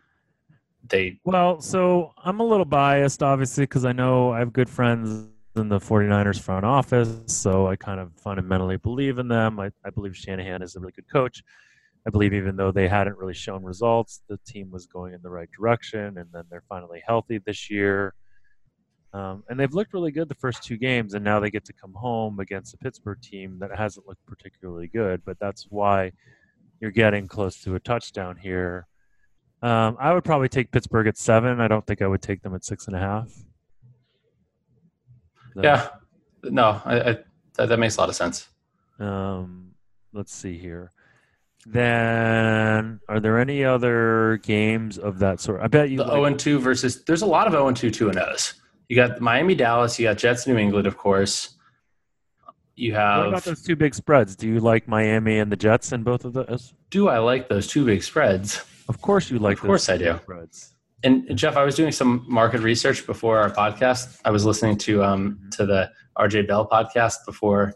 [0.89, 5.29] they Well, so I'm a little biased, obviously, because I know I have good friends
[5.55, 9.59] in the 49ers front office, so I kind of fundamentally believe in them.
[9.59, 11.43] I, I believe Shanahan is a really good coach.
[12.05, 15.29] I believe even though they hadn't really shown results, the team was going in the
[15.29, 18.13] right direction, and then they're finally healthy this year.
[19.13, 21.73] Um, and they've looked really good the first two games, and now they get to
[21.73, 25.21] come home against a Pittsburgh team that hasn't looked particularly good.
[25.23, 26.11] But that's why
[26.81, 28.87] you're getting close to a touchdown here.
[29.61, 31.61] Um, I would probably take Pittsburgh at seven.
[31.61, 33.31] I don't think I would take them at six and a half.
[35.53, 35.87] So, Yeah,
[36.43, 37.17] no, I, I,
[37.55, 38.49] that, that makes a lot of sense.
[38.99, 39.71] Um,
[40.11, 40.91] let's see here.
[41.65, 45.61] Then, are there any other games of that sort?
[45.61, 47.77] I bet you the like- 0 and 2 versus there's a lot of 0 and
[47.77, 48.53] 2 2 and O's.
[48.89, 51.55] You got Miami Dallas, you got Jets New England, of course.
[52.75, 53.19] You have.
[53.19, 54.35] What about those two big spreads?
[54.35, 56.73] Do you like Miami and the Jets in both of those?
[56.89, 58.63] do I like those two big spreads?
[58.87, 59.57] Of course, you like.
[59.57, 60.17] Of course I do.
[60.21, 60.73] Spreads.
[61.03, 64.19] And Jeff, I was doing some market research before our podcast.
[64.25, 67.73] I was listening to um to the RJ Bell podcast before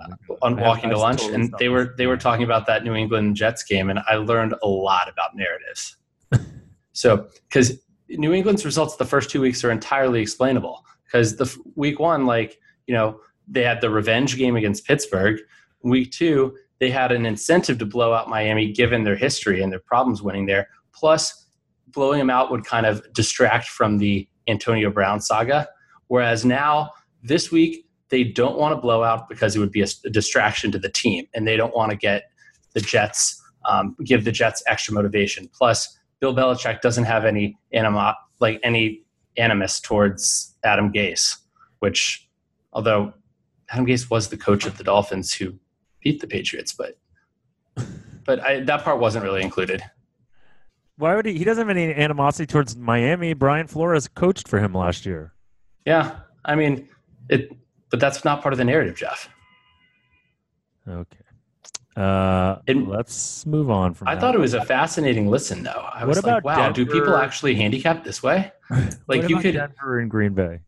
[0.00, 2.44] Oh uh, on I have- walking to lunch, totally and they were they were talking
[2.44, 5.96] about that New England Jets game, and I learned a lot about narratives.
[6.92, 7.78] so, because
[8.08, 12.26] New England's results the first two weeks are entirely explainable, because the f- week one,
[12.26, 15.40] like you know, they had the revenge game against Pittsburgh.
[15.82, 19.80] Week two, they had an incentive to blow out Miami, given their history and their
[19.80, 20.68] problems winning there.
[20.92, 21.46] Plus,
[21.88, 25.68] blowing them out would kind of distract from the Antonio Brown saga.
[26.08, 26.90] Whereas now,
[27.22, 30.70] this week, they don't want to blow out because it would be a, a distraction
[30.72, 32.24] to the team, and they don't want to get
[32.74, 35.48] the Jets, um, give the Jets extra motivation.
[35.52, 39.02] Plus, Bill Belichick doesn't have any anima, like any
[39.36, 41.36] animus towards Adam Gase,
[41.80, 42.28] which,
[42.72, 43.12] although
[43.70, 45.54] Adam Gase was the coach of the Dolphins who
[46.00, 46.98] beat the Patriots, but
[48.24, 49.82] but I, that part wasn't really included.
[50.96, 51.36] Why would he?
[51.36, 53.34] He doesn't have any animosity towards Miami.
[53.34, 55.34] Brian Flores coached for him last year.
[55.84, 56.88] Yeah, I mean
[57.28, 57.50] it,
[57.94, 59.28] but that's not part of the narrative, Jeff.
[60.88, 61.16] Okay.
[61.96, 64.08] Uh, And- let's move on from.
[64.08, 65.70] I thought it was a fascinating listen, though.
[65.92, 68.50] I What was like, about wow, do people actually handicap this way?
[69.06, 70.58] Like you could, Denver and Green Bay.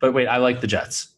[0.00, 1.14] but wait, I like the Jets.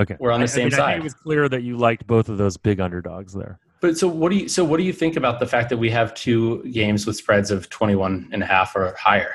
[0.00, 0.96] Okay, We're on the I- same mean, I think side.
[1.00, 3.58] it was clear that you liked both of those big underdogs there.
[3.82, 5.90] But so what do you so what do you think about the fact that we
[5.90, 9.34] have two games with spreads of 21 and a half or higher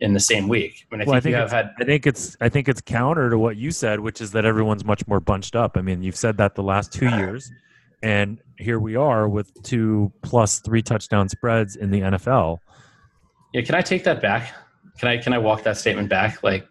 [0.00, 0.86] in the same week?
[0.90, 2.68] I mean, I Well, I think, think you have had I think it's I think
[2.68, 5.76] it's counter to what you said, which is that everyone's much more bunched up.
[5.76, 7.50] I mean, you've said that the last two years,
[8.02, 12.58] and here we are with two plus three touchdown spreads in the NFL.
[13.54, 14.52] Yeah, can I take that back?
[14.98, 16.42] Can I can I walk that statement back?
[16.42, 16.66] Like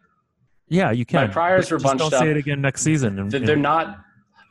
[0.69, 1.27] Yeah, you can.
[1.27, 2.19] My priors were bunched don't up.
[2.21, 3.19] say it again next season.
[3.19, 3.99] And, they're and- not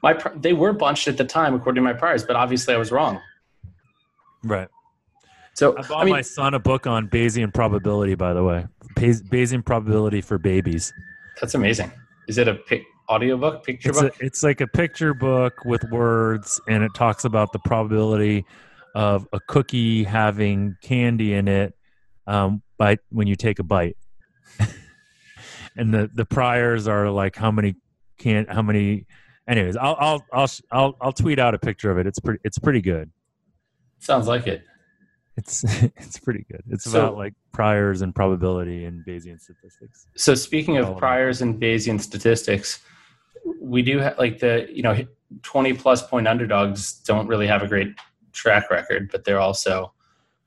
[0.03, 2.93] my they were bunched at the time according to my priors, but obviously I was
[2.93, 3.21] wrong.
[4.45, 4.69] right.
[5.57, 8.15] So I bought I mean, my son a book on Bayesian probability.
[8.15, 10.93] By the way, Bayesian probability for babies.
[11.41, 11.91] that's amazing.
[12.29, 14.17] Is it a pic- audiobook, picture It's, a, book?
[14.21, 18.45] it's like a picture book with words, and it talks about the probability
[18.95, 21.75] of a cookie having candy in it
[22.27, 23.97] um, by when you take a bite.
[25.79, 27.77] and the the priors are like how many
[28.19, 29.07] can how many.
[29.49, 32.07] Anyways, I'll I'll I'll I'll I'll tweet out a picture of it.
[32.07, 33.11] It's pretty it's pretty good.
[34.01, 34.63] Sounds like it.
[35.37, 36.63] It's it's pretty good.
[36.71, 40.07] It's So- about like priors and probability and Bayesian statistics.
[40.17, 42.81] So speaking of priors and Bayesian statistics,
[43.61, 44.97] we do have like the you know
[45.43, 47.95] 20 plus point underdogs don't really have a great
[48.33, 49.93] track record, but they're also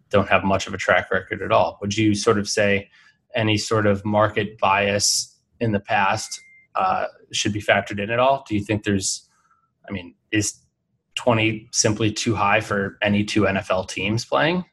[0.10, 1.78] don't have much of a track record at all.
[1.82, 2.90] Would you sort of say
[3.36, 6.40] any sort of market bias in the past
[6.76, 8.44] uh, should be factored in at all?
[8.48, 9.30] Do you think there's,
[9.88, 10.56] I mean, is
[11.16, 14.66] 20 simply too high for any two NFL teams playing?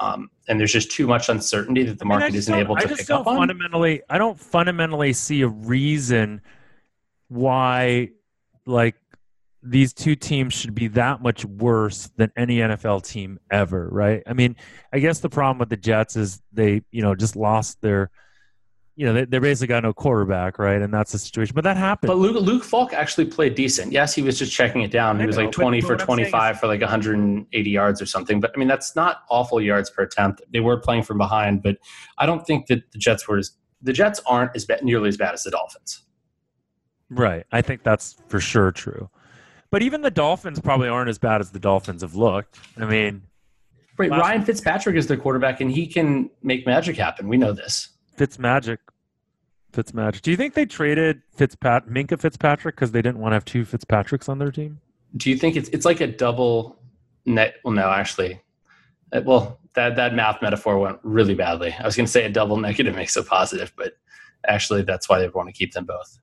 [0.00, 2.76] Um, and there's just too much uncertainty that the I mean, I market isn't able
[2.76, 3.36] to pick up on.
[3.36, 4.02] fundamentally.
[4.10, 6.40] I don't fundamentally see a reason
[7.28, 8.10] why,
[8.66, 8.96] like,
[9.62, 14.22] these two teams should be that much worse than any NFL team ever, right?
[14.26, 14.56] I mean,
[14.92, 18.10] I guess the problem with the Jets is they, you know, just lost their,
[18.96, 20.80] you know, they, they basically got no quarterback, right?
[20.80, 21.54] And that's the situation.
[21.54, 22.08] But that happened.
[22.08, 23.90] But Luke, Luke Falk actually played decent.
[23.90, 25.18] Yes, he was just checking it down.
[25.18, 28.38] He was know, like 20 for what I'm 25 for like 180 yards or something.
[28.40, 30.42] But I mean, that's not awful yards per attempt.
[30.52, 31.78] They were playing from behind, but
[32.18, 35.16] I don't think that the Jets were as the Jets aren't as bad, nearly as
[35.16, 36.02] bad as the Dolphins.
[37.10, 37.44] Right.
[37.52, 39.10] I think that's for sure true.
[39.70, 42.60] But even the Dolphins probably aren't as bad as the Dolphins have looked.
[42.78, 43.22] I mean,
[43.96, 47.28] Right, Ryan Fitzpatrick is their quarterback, and he can make magic happen.
[47.28, 47.90] We know this.
[48.16, 48.78] Fitzmagic.
[49.72, 50.22] Fitzmagic.
[50.22, 53.64] Do you think they traded Fitzpat Minkah Fitzpatrick because they didn't want to have two
[53.64, 54.80] Fitzpatricks on their team?
[55.16, 56.78] Do you think it's it's like a double
[57.26, 57.56] net?
[57.64, 58.40] Well, no, actually,
[59.12, 61.72] Uh, well that that math metaphor went really badly.
[61.78, 63.94] I was going to say a double negative makes a positive, but
[64.46, 66.20] actually, that's why they want to keep them both.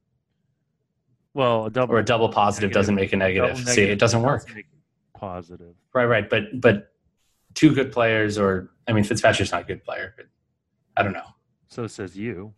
[1.33, 2.81] Well, a double or a double positive Negative.
[2.81, 3.57] doesn't make a negative.
[3.57, 4.49] double See, it doesn't work.
[5.17, 5.75] Positive.
[5.93, 6.29] Right, right.
[6.29, 6.91] But but
[7.53, 10.25] two good players, or I mean, Fitzpatrick's not a good player, but
[10.97, 11.27] I don't know.
[11.71, 12.53] So it says you.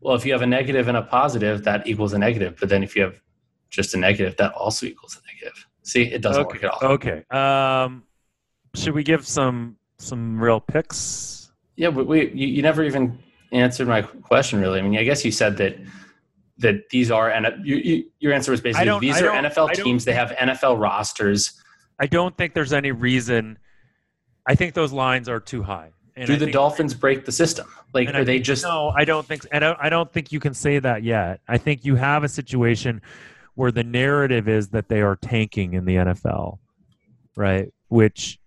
[0.00, 2.56] Well, if you have a negative and a positive, that equals a negative.
[2.58, 3.20] But then if you have
[3.68, 5.66] just a negative, that also equals a negative.
[5.82, 6.66] See, it doesn't work okay.
[6.66, 6.92] at all.
[6.92, 7.24] Okay.
[7.30, 8.04] Um,
[8.74, 11.52] should we give some some real picks?
[11.76, 13.18] Yeah, but we you, you never even
[13.52, 14.78] answered my question really.
[14.78, 15.76] I mean, I guess you said that
[16.58, 20.06] that these are and you, you, your answer was basically these are NFL teams.
[20.06, 21.62] They have NFL rosters.
[22.00, 23.58] I don't think there's any reason.
[24.46, 25.93] I think those lines are too high.
[26.16, 27.66] And Do I the Dolphins break the system?
[27.92, 29.46] Like, are I they just No, I don't think.
[29.50, 31.40] And I, I don't think you can say that yet.
[31.48, 33.02] I think you have a situation
[33.54, 36.58] where the narrative is that they are tanking in the NFL,
[37.36, 37.72] right?
[37.88, 38.38] Which,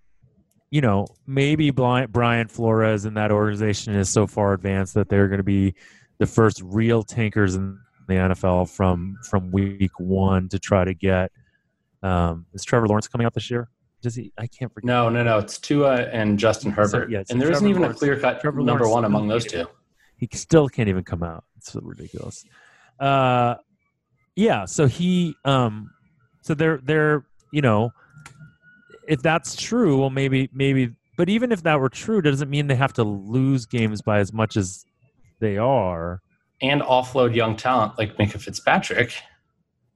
[0.69, 5.39] you know, maybe Brian Flores and that organization is so far advanced that they're going
[5.39, 5.75] to be
[6.19, 11.31] the first real tankers in the NFL from from week one to try to get.
[12.01, 13.69] Um, is Trevor Lawrence coming out this year?
[14.01, 14.31] Does he?
[14.37, 14.85] I can't forget.
[14.85, 15.39] no, no, no?
[15.39, 18.43] It's Tua and Justin Herbert, yeah, so and there isn't even Lawrence- a clear cut
[18.43, 19.65] number Lawrence one among those two.
[20.17, 21.43] he still can't even come out.
[21.57, 22.45] It's so ridiculous.
[22.99, 23.55] Uh,
[24.35, 24.65] yeah.
[24.65, 25.89] So he, um,
[26.41, 27.91] so they're they're you know,
[29.07, 30.91] if that's true, well, maybe maybe.
[31.17, 34.31] But even if that were true, doesn't mean they have to lose games by as
[34.31, 34.85] much as
[35.39, 36.21] they are.
[36.61, 39.13] and offload young talent like Minkah Fitzpatrick.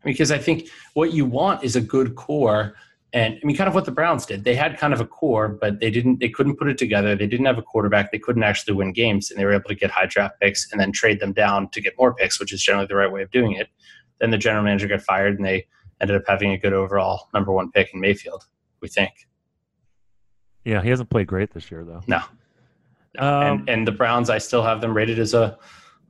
[0.04, 2.74] Because I think what you want is a good core.
[3.14, 4.46] And I mean, kind of what the Browns did.
[4.46, 6.20] They had kind of a core, but they didn't.
[6.22, 7.14] They couldn't put it together.
[7.14, 8.12] They didn't have a quarterback.
[8.12, 10.80] They couldn't actually win games, and they were able to get high draft picks and
[10.80, 13.30] then trade them down to get more picks, which is generally the right way of
[13.32, 13.68] doing it.
[14.22, 15.68] Then the general manager got fired, and they
[16.00, 18.46] ended up having a good overall number one pick in Mayfield.
[18.82, 19.12] We think
[20.64, 22.02] Yeah, he hasn't played great this year though.
[22.08, 22.22] no,
[23.20, 25.58] Um, and and the Browns, I still have them rated as a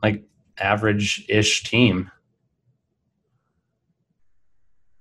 [0.03, 0.23] like
[0.59, 2.11] average ish team.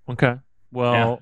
[0.08, 0.36] Okay.
[0.72, 1.16] Well, yeah.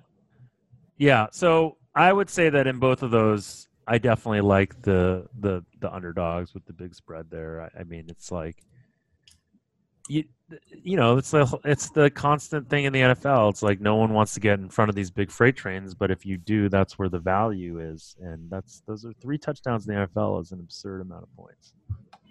[1.30, 5.92] So I would say that in both of those, I definitely like the the the
[5.92, 7.62] underdogs with the big spread there.
[7.62, 8.62] I, I mean, it's like
[10.08, 10.24] you
[10.82, 13.50] you know, it's the it's the constant thing in the NFL.
[13.50, 16.10] It's like no one wants to get in front of these big freight trains, but
[16.10, 19.94] if you do, that's where the value is, and that's those are three touchdowns in
[19.94, 21.74] the NFL is an absurd amount of points.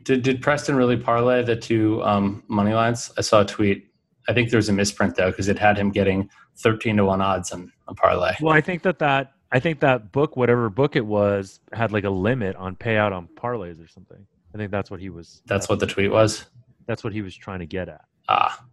[0.04, 3.12] Did did Preston really parlay the two um, money lines?
[3.18, 3.92] I saw a tweet.
[4.28, 7.22] I think there was a misprint though because it had him getting thirteen to one
[7.22, 8.34] odds on a parlay.
[8.42, 12.04] Well, I think that that I think that book, whatever book it was, had like
[12.04, 14.26] a limit on payout on parlays or something.
[14.54, 15.42] I think that's what he was.
[15.46, 16.46] That's what the tweet was.
[16.88, 18.02] That's what he was trying to get at.
[18.28, 18.64] Ah,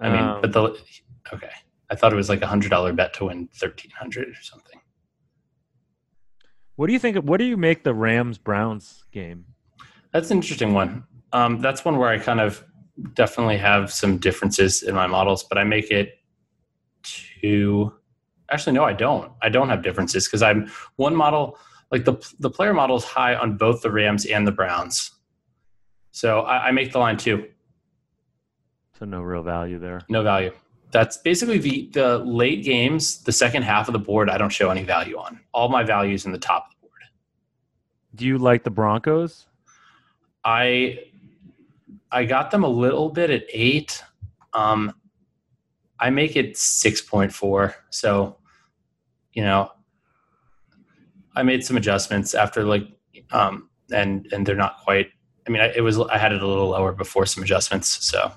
[0.00, 0.60] I mean, Um, but the
[1.32, 1.50] okay.
[1.90, 4.80] I thought it was like a hundred dollar bet to win thirteen hundred or something.
[6.76, 7.16] what do you think?
[7.18, 9.44] What do you make the Rams Browns game?
[10.12, 11.04] That's an interesting one.
[11.32, 12.64] Um, that's one where I kind of
[13.14, 16.18] definitely have some differences in my models, but I make it
[17.40, 17.92] to
[18.50, 19.32] actually no, I don't.
[19.42, 21.58] I don't have differences because I'm one model
[21.90, 25.12] like the the player model is high on both the Rams and the Browns,
[26.12, 27.48] so I, I make the line two.
[28.98, 30.00] So no real value there.
[30.08, 30.52] No value.
[30.90, 34.30] That's basically the the late games, the second half of the board.
[34.30, 35.40] I don't show any value on.
[35.52, 37.02] All my values in the top of the board.
[38.14, 39.46] Do you like the Broncos?
[40.44, 40.98] I
[42.14, 44.02] I got them a little bit at eight.
[44.52, 44.94] Um,
[45.98, 47.74] I make it six point four.
[47.90, 48.36] So,
[49.32, 49.72] you know,
[51.34, 52.86] I made some adjustments after like,
[53.32, 55.08] um, and and they're not quite.
[55.46, 58.06] I mean, I, it was I had it a little lower before some adjustments.
[58.06, 58.32] So,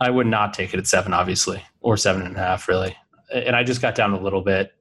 [0.00, 2.96] I would not take it at seven, obviously, or seven and a half, really.
[3.30, 4.72] And I just got down a little bit.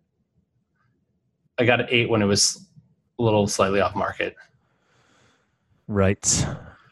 [1.58, 2.66] I got an eight when it was
[3.20, 4.36] a little slightly off market.
[5.88, 6.46] Right.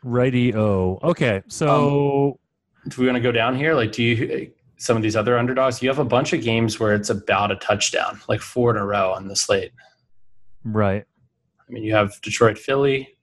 [0.03, 0.99] Righty o.
[1.03, 1.41] Okay.
[1.47, 2.39] So
[2.83, 3.73] um, do we want to go down here?
[3.73, 5.81] Like, do you some of these other underdogs?
[5.81, 8.85] You have a bunch of games where it's about a touchdown, like four in a
[8.85, 9.71] row on the slate.
[10.63, 11.05] right.
[11.59, 13.15] I mean, you have Detroit, Philly,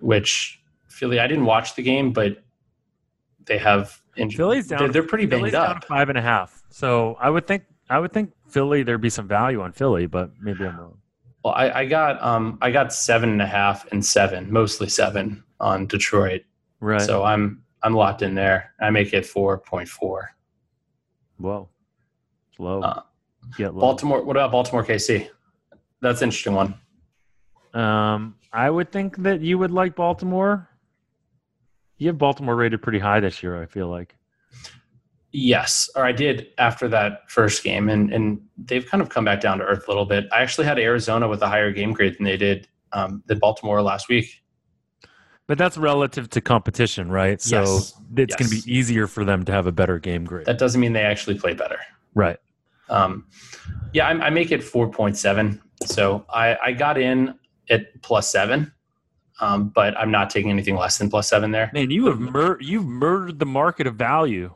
[0.00, 1.20] which Philly.
[1.20, 2.42] I didn't watch the game, but
[3.44, 4.38] they have injured.
[4.38, 4.78] Philly's down.
[4.78, 5.84] They're, they're pretty banged Philly's down up.
[5.84, 6.62] five and a half.
[6.70, 10.30] So I would think I would think Philly there'd be some value on Philly, but
[10.40, 10.96] maybe I'm wrong.
[11.44, 15.42] Well, I, I got um I got seven and a half and seven, mostly seven
[15.58, 16.42] on Detroit.
[16.80, 17.00] Right.
[17.00, 18.74] So I'm I'm locked in there.
[18.80, 20.34] I make it four point four.
[21.38, 21.68] Whoa.
[22.50, 22.82] It's low.
[22.82, 23.02] Uh,
[23.56, 23.80] Get low.
[23.80, 24.22] Baltimore.
[24.22, 25.28] What about Baltimore, KC?
[26.02, 26.74] That's an interesting one.
[27.72, 30.68] Um, I would think that you would like Baltimore.
[31.98, 33.60] You have Baltimore rated pretty high this year.
[33.62, 34.14] I feel like.
[35.32, 39.40] Yes, or I did after that first game, and and they've kind of come back
[39.40, 40.26] down to earth a little bit.
[40.32, 43.80] I actually had Arizona with a higher game grade than they did um, than Baltimore
[43.80, 44.42] last week.
[45.46, 47.40] But that's relative to competition, right?
[47.40, 47.94] So Yes.
[48.16, 50.46] it's going to be easier for them to have a better game grade.
[50.46, 51.78] That doesn't mean they actually play better.
[52.14, 52.38] right.
[52.88, 53.26] Um,
[53.92, 55.60] yeah, I, I make it four point seven.
[55.86, 57.36] So I, I got in
[57.68, 58.72] at plus seven,
[59.40, 61.70] um, but I'm not taking anything less than plus seven there.
[61.72, 64.52] Man, you have mur- you've murdered the market of value.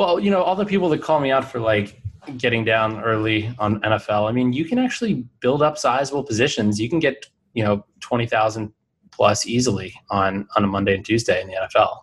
[0.00, 2.00] Well, you know, all the people that call me out for like
[2.38, 6.80] getting down early on NFL, I mean, you can actually build up sizable positions.
[6.80, 8.72] You can get, you know, 20,000
[9.12, 11.98] plus easily on on a Monday and Tuesday in the NFL.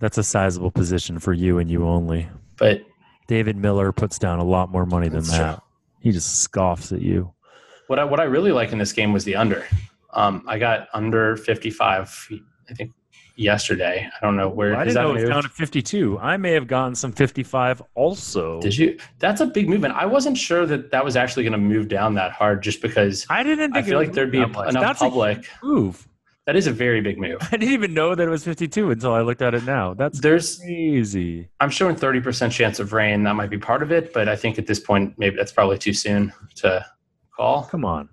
[0.00, 2.28] That's a sizable position for you and you only.
[2.56, 2.82] But
[3.28, 5.54] David Miller puts down a lot more money than that.
[5.54, 5.64] true.
[6.00, 7.32] He just scoffs at you.
[7.86, 9.64] what I what I really like in this game was the under.
[10.12, 12.30] Um, I got under 55.
[12.68, 12.90] I think
[13.36, 14.08] yesterday.
[14.14, 16.18] I don't know where I didn't know it was down to 52.
[16.18, 18.60] I may have gotten some 55 also.
[18.60, 18.98] Did you?
[19.18, 19.94] That's a big movement.
[19.94, 23.26] I wasn't sure that that was actually going to move down that hard, just because
[23.28, 25.46] I didn't I think feel like there'd be enough That's a public.
[25.62, 26.06] move.
[26.46, 27.38] That is a very big move.
[27.52, 29.94] I didn't even know that it was 52 until I looked at it now.
[29.94, 31.48] That's There's, crazy.
[31.58, 33.22] I'm showing 30% chance of rain.
[33.22, 35.78] That might be part of it, but I think at this point, maybe that's probably
[35.78, 36.84] too soon to
[37.34, 37.64] call.
[37.64, 38.10] Come on.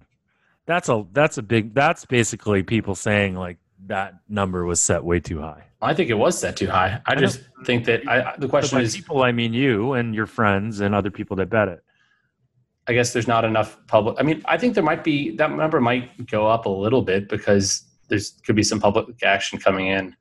[0.66, 3.58] That's a that's a big that's basically people saying like
[3.92, 5.66] that number was set way too high.
[5.82, 7.02] I think it was set too high.
[7.06, 10.16] I I just think that I, the question by is, people I mean you and
[10.16, 11.84] your friends and other people that bet it.
[12.88, 14.16] I guess there's not enough public.
[14.18, 17.28] I mean, I think there might be that number might go up a little bit
[17.28, 20.16] because there's could be some public action coming in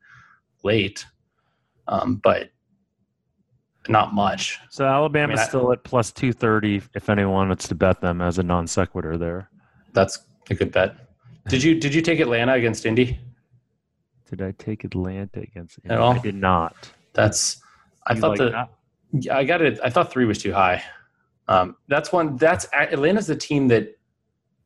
[0.65, 1.07] late,
[1.87, 2.51] um, but
[3.89, 4.59] not much.
[4.71, 8.39] So Alabama's I mean, still at plus 230 if anyone wants to bet them as
[8.39, 9.49] a non sequitur there.
[9.93, 10.19] That's
[10.51, 10.97] a good bet.
[11.49, 13.21] Did you did you take Atlanta against Indy?
[14.31, 16.13] Did I take Atlanta against At all?
[16.15, 16.91] I did not.
[17.13, 17.61] That's
[18.07, 18.71] I You thought like the that?
[19.13, 19.79] Yeah, I got it.
[19.83, 20.83] I thought three was too high.
[21.49, 22.37] Um, that's one.
[22.37, 23.99] That's Atlanta's the team that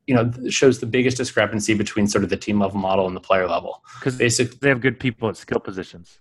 [0.05, 3.19] you know shows the biggest discrepancy between sort of the team level model and the
[3.21, 3.81] player level.
[3.99, 6.19] because Basic, they have good people at skill positions.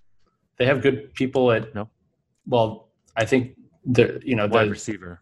[0.57, 1.75] they have good people at.
[1.75, 1.91] No.
[2.47, 5.21] Well, I think the you know Wide the receiver.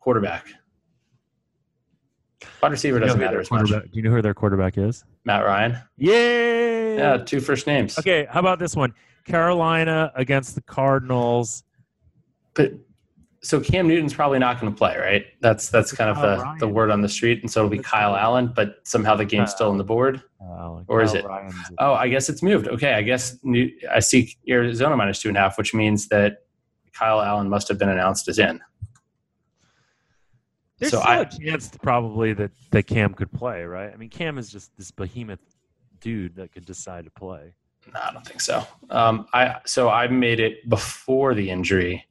[0.00, 0.46] quarterback.
[2.62, 3.68] Wide receiver Do you know doesn't matter as much.
[3.68, 5.04] Do you know who their quarterback is?
[5.24, 5.76] Matt Ryan.
[5.98, 6.77] Yay!
[6.98, 7.98] Yeah, two first names.
[7.98, 8.92] Okay, how about this one?
[9.24, 11.62] Carolina against the Cardinals.
[12.54, 12.72] But
[13.42, 15.24] so Cam Newton's probably not going to play, right?
[15.40, 16.58] That's that's kind of the, Ryan.
[16.58, 18.22] the word on the street, and so it'll be That's Kyle right.
[18.22, 18.52] Allen.
[18.54, 20.22] But somehow the game's still on the board.
[20.40, 21.24] Uh, Or is it?
[21.24, 22.68] Ryan's- Oh, I guess it's moved.
[22.68, 26.38] Okay, I guess New, I see Arizona minus two and a half, which means that
[26.92, 28.60] Kyle Allen must have been announced as in.
[30.78, 33.92] There's so still I- a chance probably that, that Cam could play, right?
[33.92, 35.40] I mean, Cam is just this behemoth
[36.00, 37.54] dude that could decide to play.
[37.92, 38.62] No, I don't think so.
[38.90, 42.04] Um, I so I made it before the injury,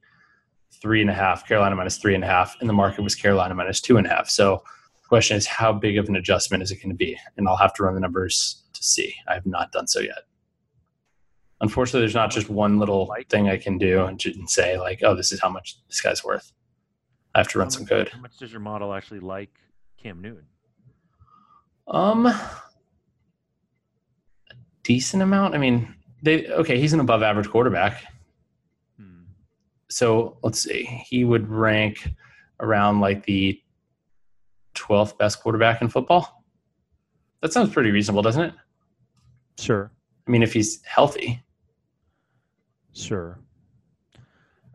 [0.81, 1.47] three and a half.
[1.47, 4.09] Carolina minus three and a half, and the market was Carolina minus two and a
[4.09, 4.29] half.
[4.29, 4.63] So
[5.01, 7.17] the question is, how big of an adjustment is it going to be?
[7.38, 9.13] And I'll have to run the numbers to see.
[9.27, 10.23] I have not done so yet.
[11.61, 15.31] Unfortunately, there's not just one little thing I can do and say like, oh, this
[15.31, 16.51] is how much this guy's worth.
[17.33, 18.09] I have to run some code.
[18.09, 19.51] How much does your model actually like
[20.01, 20.45] Cam Newton?
[21.88, 22.31] Um,
[24.88, 25.53] decent amount.
[25.53, 26.79] I mean, they okay.
[26.79, 28.05] He's an above average quarterback.
[28.97, 29.25] Hmm.
[29.89, 30.85] So let's see.
[31.07, 32.09] He would rank
[32.61, 33.61] around like the
[34.73, 36.43] twelfth best quarterback in football.
[37.41, 38.53] That sounds pretty reasonable, doesn't it?
[39.59, 39.91] Sure,
[40.27, 41.43] I mean, if he's healthy.
[42.93, 43.39] sure.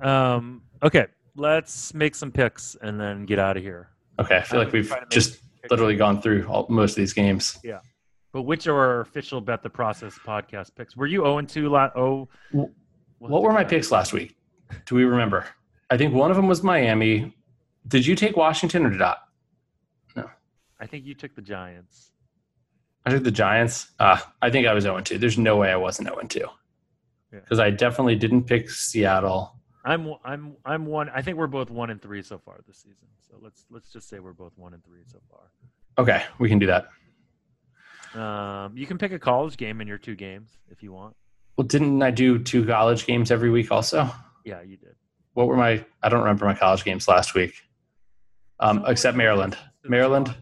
[0.00, 1.06] Um, okay,
[1.36, 3.88] let's make some picks and then get out of here.
[4.18, 5.40] Okay, I feel like we've to make just
[5.70, 7.58] literally gone through all, most of these games.
[8.33, 10.97] But which are our official bet the process podcast picks?
[10.97, 14.37] Were you 0 and 2 la- oh What were my picks last week?
[14.87, 15.47] Do we remember?
[15.91, 17.37] I think one of them was Miami.
[17.87, 19.16] Did you take Washington or did I?
[20.16, 20.30] No.
[20.80, 22.12] I think you took the Giants.
[23.05, 23.89] I took the Giants.
[23.99, 25.18] Uh, I think I was 0 2.
[25.18, 26.41] There's no way I wasn't 0 2.
[26.41, 27.41] Yeah.
[27.41, 29.57] Because I definitely didn't pick Seattle.
[29.85, 31.09] I'm I'm I'm one.
[31.11, 33.09] I think we're both one and three so far this season.
[33.28, 35.51] So let's let's just say we're both one and three so far.
[35.99, 36.89] Okay, we can do that.
[38.14, 41.16] Um, you can pick a college game in your two games if you want.
[41.56, 44.10] Well, didn't I do two college games every week also?
[44.44, 44.94] Yeah, you did.
[45.34, 47.54] What were my, I don't remember my college games last week,
[48.60, 49.56] um, except Maryland.
[49.84, 50.34] Maryland.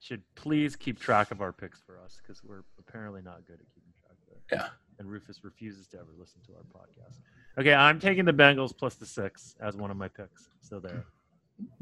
[0.00, 3.66] should please keep track of our picks for us because we're apparently not good at
[3.74, 4.42] keeping track of it.
[4.52, 4.68] Yeah.
[4.98, 7.18] And Rufus refuses to ever listen to our podcast.
[7.58, 10.48] Okay, I'm taking the Bengals plus the six as one of my picks.
[10.60, 11.06] So there.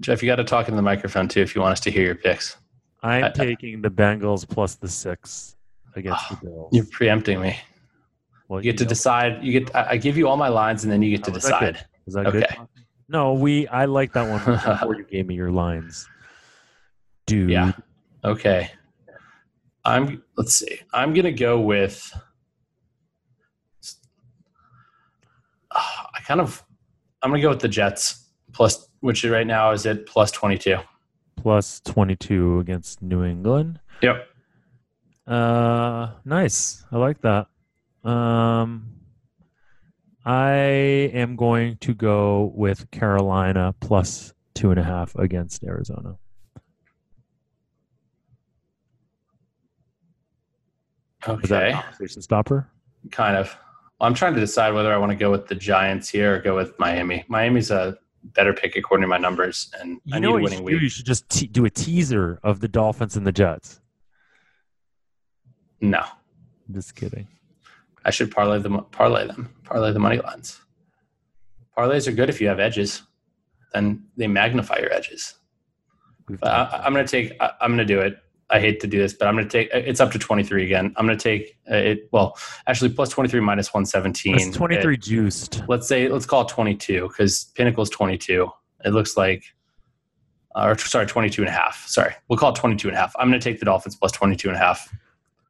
[0.00, 2.04] Jeff, you got to talk in the microphone too if you want us to hear
[2.04, 2.56] your picks.
[3.02, 5.56] I'm I- taking the Bengals plus the six
[5.96, 6.68] against the Bills.
[6.72, 7.56] You're preempting me.
[8.48, 9.42] well, You get to know- decide.
[9.44, 9.74] You get.
[9.74, 11.84] I I give you all my lines, and then you get to Oh, is decide.
[12.06, 12.44] Is that good?
[12.44, 12.56] Okay.
[13.08, 13.66] No, we.
[13.68, 14.42] I like that one
[14.78, 16.08] before you gave me your lines,
[17.26, 17.50] dude.
[17.50, 17.72] Yeah.
[18.24, 18.70] Okay.
[19.84, 20.22] I'm.
[20.36, 20.80] Let's see.
[20.92, 22.12] I'm gonna go with.
[25.74, 26.62] Ah, I kind of.
[27.22, 30.76] I'm gonna go with the Jets plus, which right now is at plus twenty two.
[31.36, 33.80] Plus 22 against New England.
[34.02, 34.28] Yep.
[35.26, 36.84] Uh, nice.
[36.92, 37.46] I like that.
[38.04, 38.92] Um,
[40.24, 40.50] I
[41.14, 46.16] am going to go with Carolina plus two and a half against Arizona.
[51.26, 51.42] Okay.
[51.42, 52.68] Is that conversation stopper?
[53.10, 53.56] kind of.
[54.00, 56.56] I'm trying to decide whether I want to go with the Giants here or go
[56.56, 57.24] with Miami.
[57.28, 60.42] Miami's a better pick according to my numbers, and You I know need a you
[60.44, 60.64] winning do?
[60.64, 60.80] week.
[60.82, 63.80] You should just te- do a teaser of the Dolphins and the Jets.
[65.80, 66.04] No,
[66.70, 67.26] Just kidding.
[68.04, 68.84] I should parlay them.
[68.92, 69.52] Parlay them.
[69.64, 70.60] Parlay the money lines.
[71.76, 73.02] Parlays are good if you have edges.
[73.72, 75.34] Then they magnify your edges.
[76.42, 77.36] I, I'm going to take.
[77.40, 78.18] I, I'm going to do it.
[78.52, 79.70] I hate to do this, but I'm going to take.
[79.72, 80.92] It's up to 23 again.
[80.96, 82.08] I'm going to take uh, it.
[82.12, 82.36] Well,
[82.66, 84.34] actually, plus 23 minus 117.
[84.34, 85.62] It's 23 juiced.
[85.68, 88.48] let's say let's call it 22 because pinnacle is 22
[88.84, 89.44] it looks like
[90.54, 93.14] uh, or sorry 22 and a half sorry we'll call it 22 and a half
[93.18, 94.92] i'm going to take the dolphins plus 22 and a half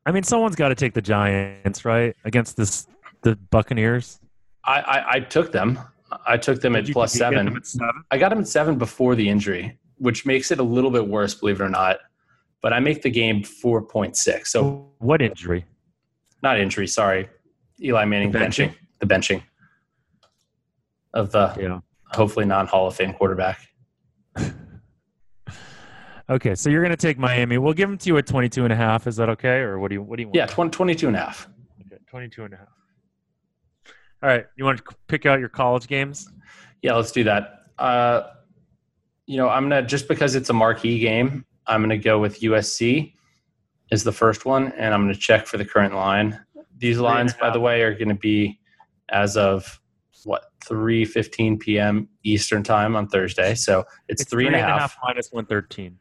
[0.04, 2.16] I mean, someone's got to take the Giants, right?
[2.24, 2.88] Against this
[3.22, 4.18] the Buccaneers.
[4.64, 5.78] i i, I took them
[6.26, 8.04] i took them at Did you- plus did you get seven them at seven?
[8.10, 11.34] i got them at seven before the injury which makes it a little bit worse
[11.34, 11.98] believe it or not
[12.62, 15.64] but i make the game 4.6 so What injury?
[16.42, 17.28] not injury sorry
[17.82, 18.68] eli manning The benching?
[18.68, 19.42] benching the benching
[21.14, 21.80] of the Yeah.
[22.12, 23.58] hopefully non hall of fame quarterback
[26.30, 27.58] Okay, so you're going to take Miami.
[27.58, 29.06] We'll give them to you at 22 and a half.
[29.06, 29.58] Is that okay?
[29.58, 30.36] Or what do you what do you want?
[30.36, 31.48] yeah 20, 22 and a half
[31.84, 32.68] Okay, 22 and a half.
[34.22, 36.30] All right, you want to pick out your college games?
[36.80, 37.64] Yeah, let's do that.
[37.76, 38.22] Uh,
[39.26, 43.14] you know, I'm gonna just because it's a marquee game, I'm gonna go with USC
[43.90, 46.40] is the first one, and I'm gonna check for the current line.
[46.78, 48.58] These Three lines, by the way, are gonna be
[49.10, 49.80] as of
[50.24, 52.08] what 3:15 p.m.
[52.24, 53.54] Eastern time on Thursday.
[53.54, 54.96] So it's, three and a half.
[55.02, 55.98] minus 113.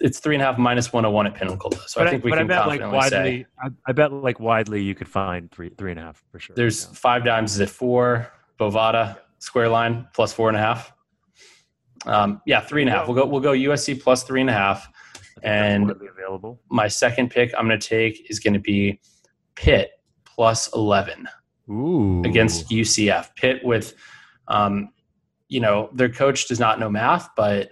[0.00, 1.72] It's three and a half minus 101 at Pinnacle.
[1.86, 3.92] So but I think we but can I bet like confidently say widely, I, I
[3.92, 6.54] bet like widely you could find three three and a half for sure.
[6.56, 7.18] there's Yeah.
[7.20, 8.32] 5Dimes is at four.
[8.58, 10.92] Bovada square line plus four and a half.
[12.06, 13.06] Um, yeah, three and a half.
[13.06, 13.26] We'll go.
[13.26, 14.88] We'll go USC plus three and a half.
[15.42, 16.60] And- available.
[16.70, 19.00] My second pick I'm going to take is going to be
[19.54, 19.90] Pitt
[20.24, 21.28] plus 11
[21.70, 23.34] Ooh, against UCF.
[23.36, 23.94] Pitt with,
[24.48, 24.90] um,
[25.48, 27.70] you know, their coach does not know math, but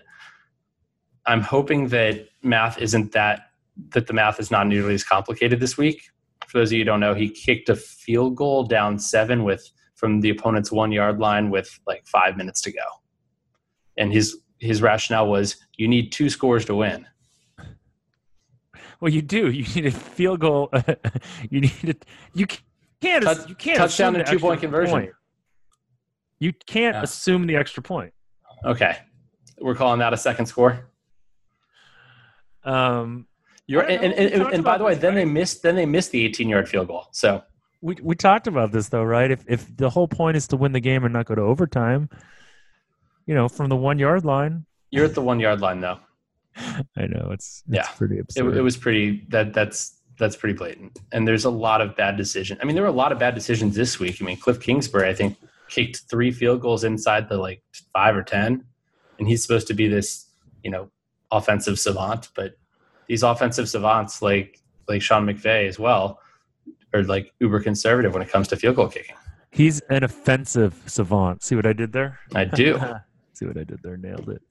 [1.27, 3.43] I'm hoping that math isn't that
[3.91, 6.03] that the math is not nearly as complicated this week.
[6.49, 9.71] For those of you who don't know, he kicked a field goal down seven with
[9.95, 12.81] from the opponent's one yard line with like five minutes to go,
[13.99, 17.07] and his his rationale was you need two scores to win.
[19.01, 19.51] Well, you do.
[19.51, 20.71] You need a field goal.
[21.51, 22.05] you need it.
[22.35, 22.47] You
[23.01, 23.23] can't.
[23.25, 24.93] Touch- you can't touchdown and two-point conversion.
[24.93, 25.11] point.
[26.41, 27.03] You can't Yeah.
[27.03, 28.13] assume the extra point.
[28.65, 28.97] Okay,
[29.61, 30.91] we're calling that a second score.
[32.65, 33.27] Um,
[33.67, 36.25] You're, and, and, and, and by the way, then they missed then they missed the
[36.25, 37.07] 18 yard field goal.
[37.13, 37.43] So
[37.81, 39.31] we we talked about this though, right?
[39.31, 42.09] If if the whole point is to win the game and not go to overtime,
[43.29, 44.65] you know, from the one yard line.
[44.91, 45.99] you're at the one yard line though.
[46.57, 47.87] I know it's, it's Yeah.
[47.97, 48.57] pretty It, absurd.
[48.57, 50.99] it was pretty that that's that's pretty blatant.
[51.13, 52.59] And there's a lot of bad decisions.
[52.61, 54.21] I mean, there were a lot of bad decisions this week.
[54.21, 55.37] I mean, Cliff Kingsbury, I think,
[55.69, 57.63] kicked three field goals inside the like
[57.93, 58.65] five or ten,
[59.21, 60.27] and he's supposed to be this
[60.65, 60.91] you know
[61.31, 62.55] offensive savant, but
[63.07, 64.59] these offensive savants like
[64.89, 66.19] like Sean McVay as well
[66.95, 69.15] are like uber conservative when it comes to field goal kicking.
[69.51, 71.43] He's an offensive savant.
[71.43, 72.19] See what I did there?
[72.35, 72.79] I do.
[73.39, 73.97] See what I did there?
[73.97, 74.43] Nailed it.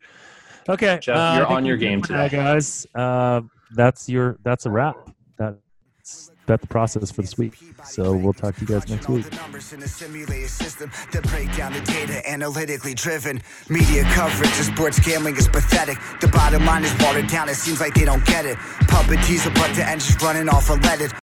[0.69, 2.29] Okay, Jeff, uh, you're on your game today.
[2.29, 2.87] guys.
[2.95, 4.37] Uh, that's your.
[4.43, 4.95] That's a wrap.
[5.37, 7.57] That's bet the process for this week.
[7.83, 9.29] So we'll talk to you guys next week.
[9.29, 13.41] The numbers in a simulated system that break down the data analytically driven.
[13.69, 15.97] Media coverage of sports gambling is pathetic.
[16.21, 17.49] The bottom line is watered down.
[17.49, 18.57] It seems like they don't get it.
[18.87, 21.11] Puppet teaser, but the engine's running off unleaded.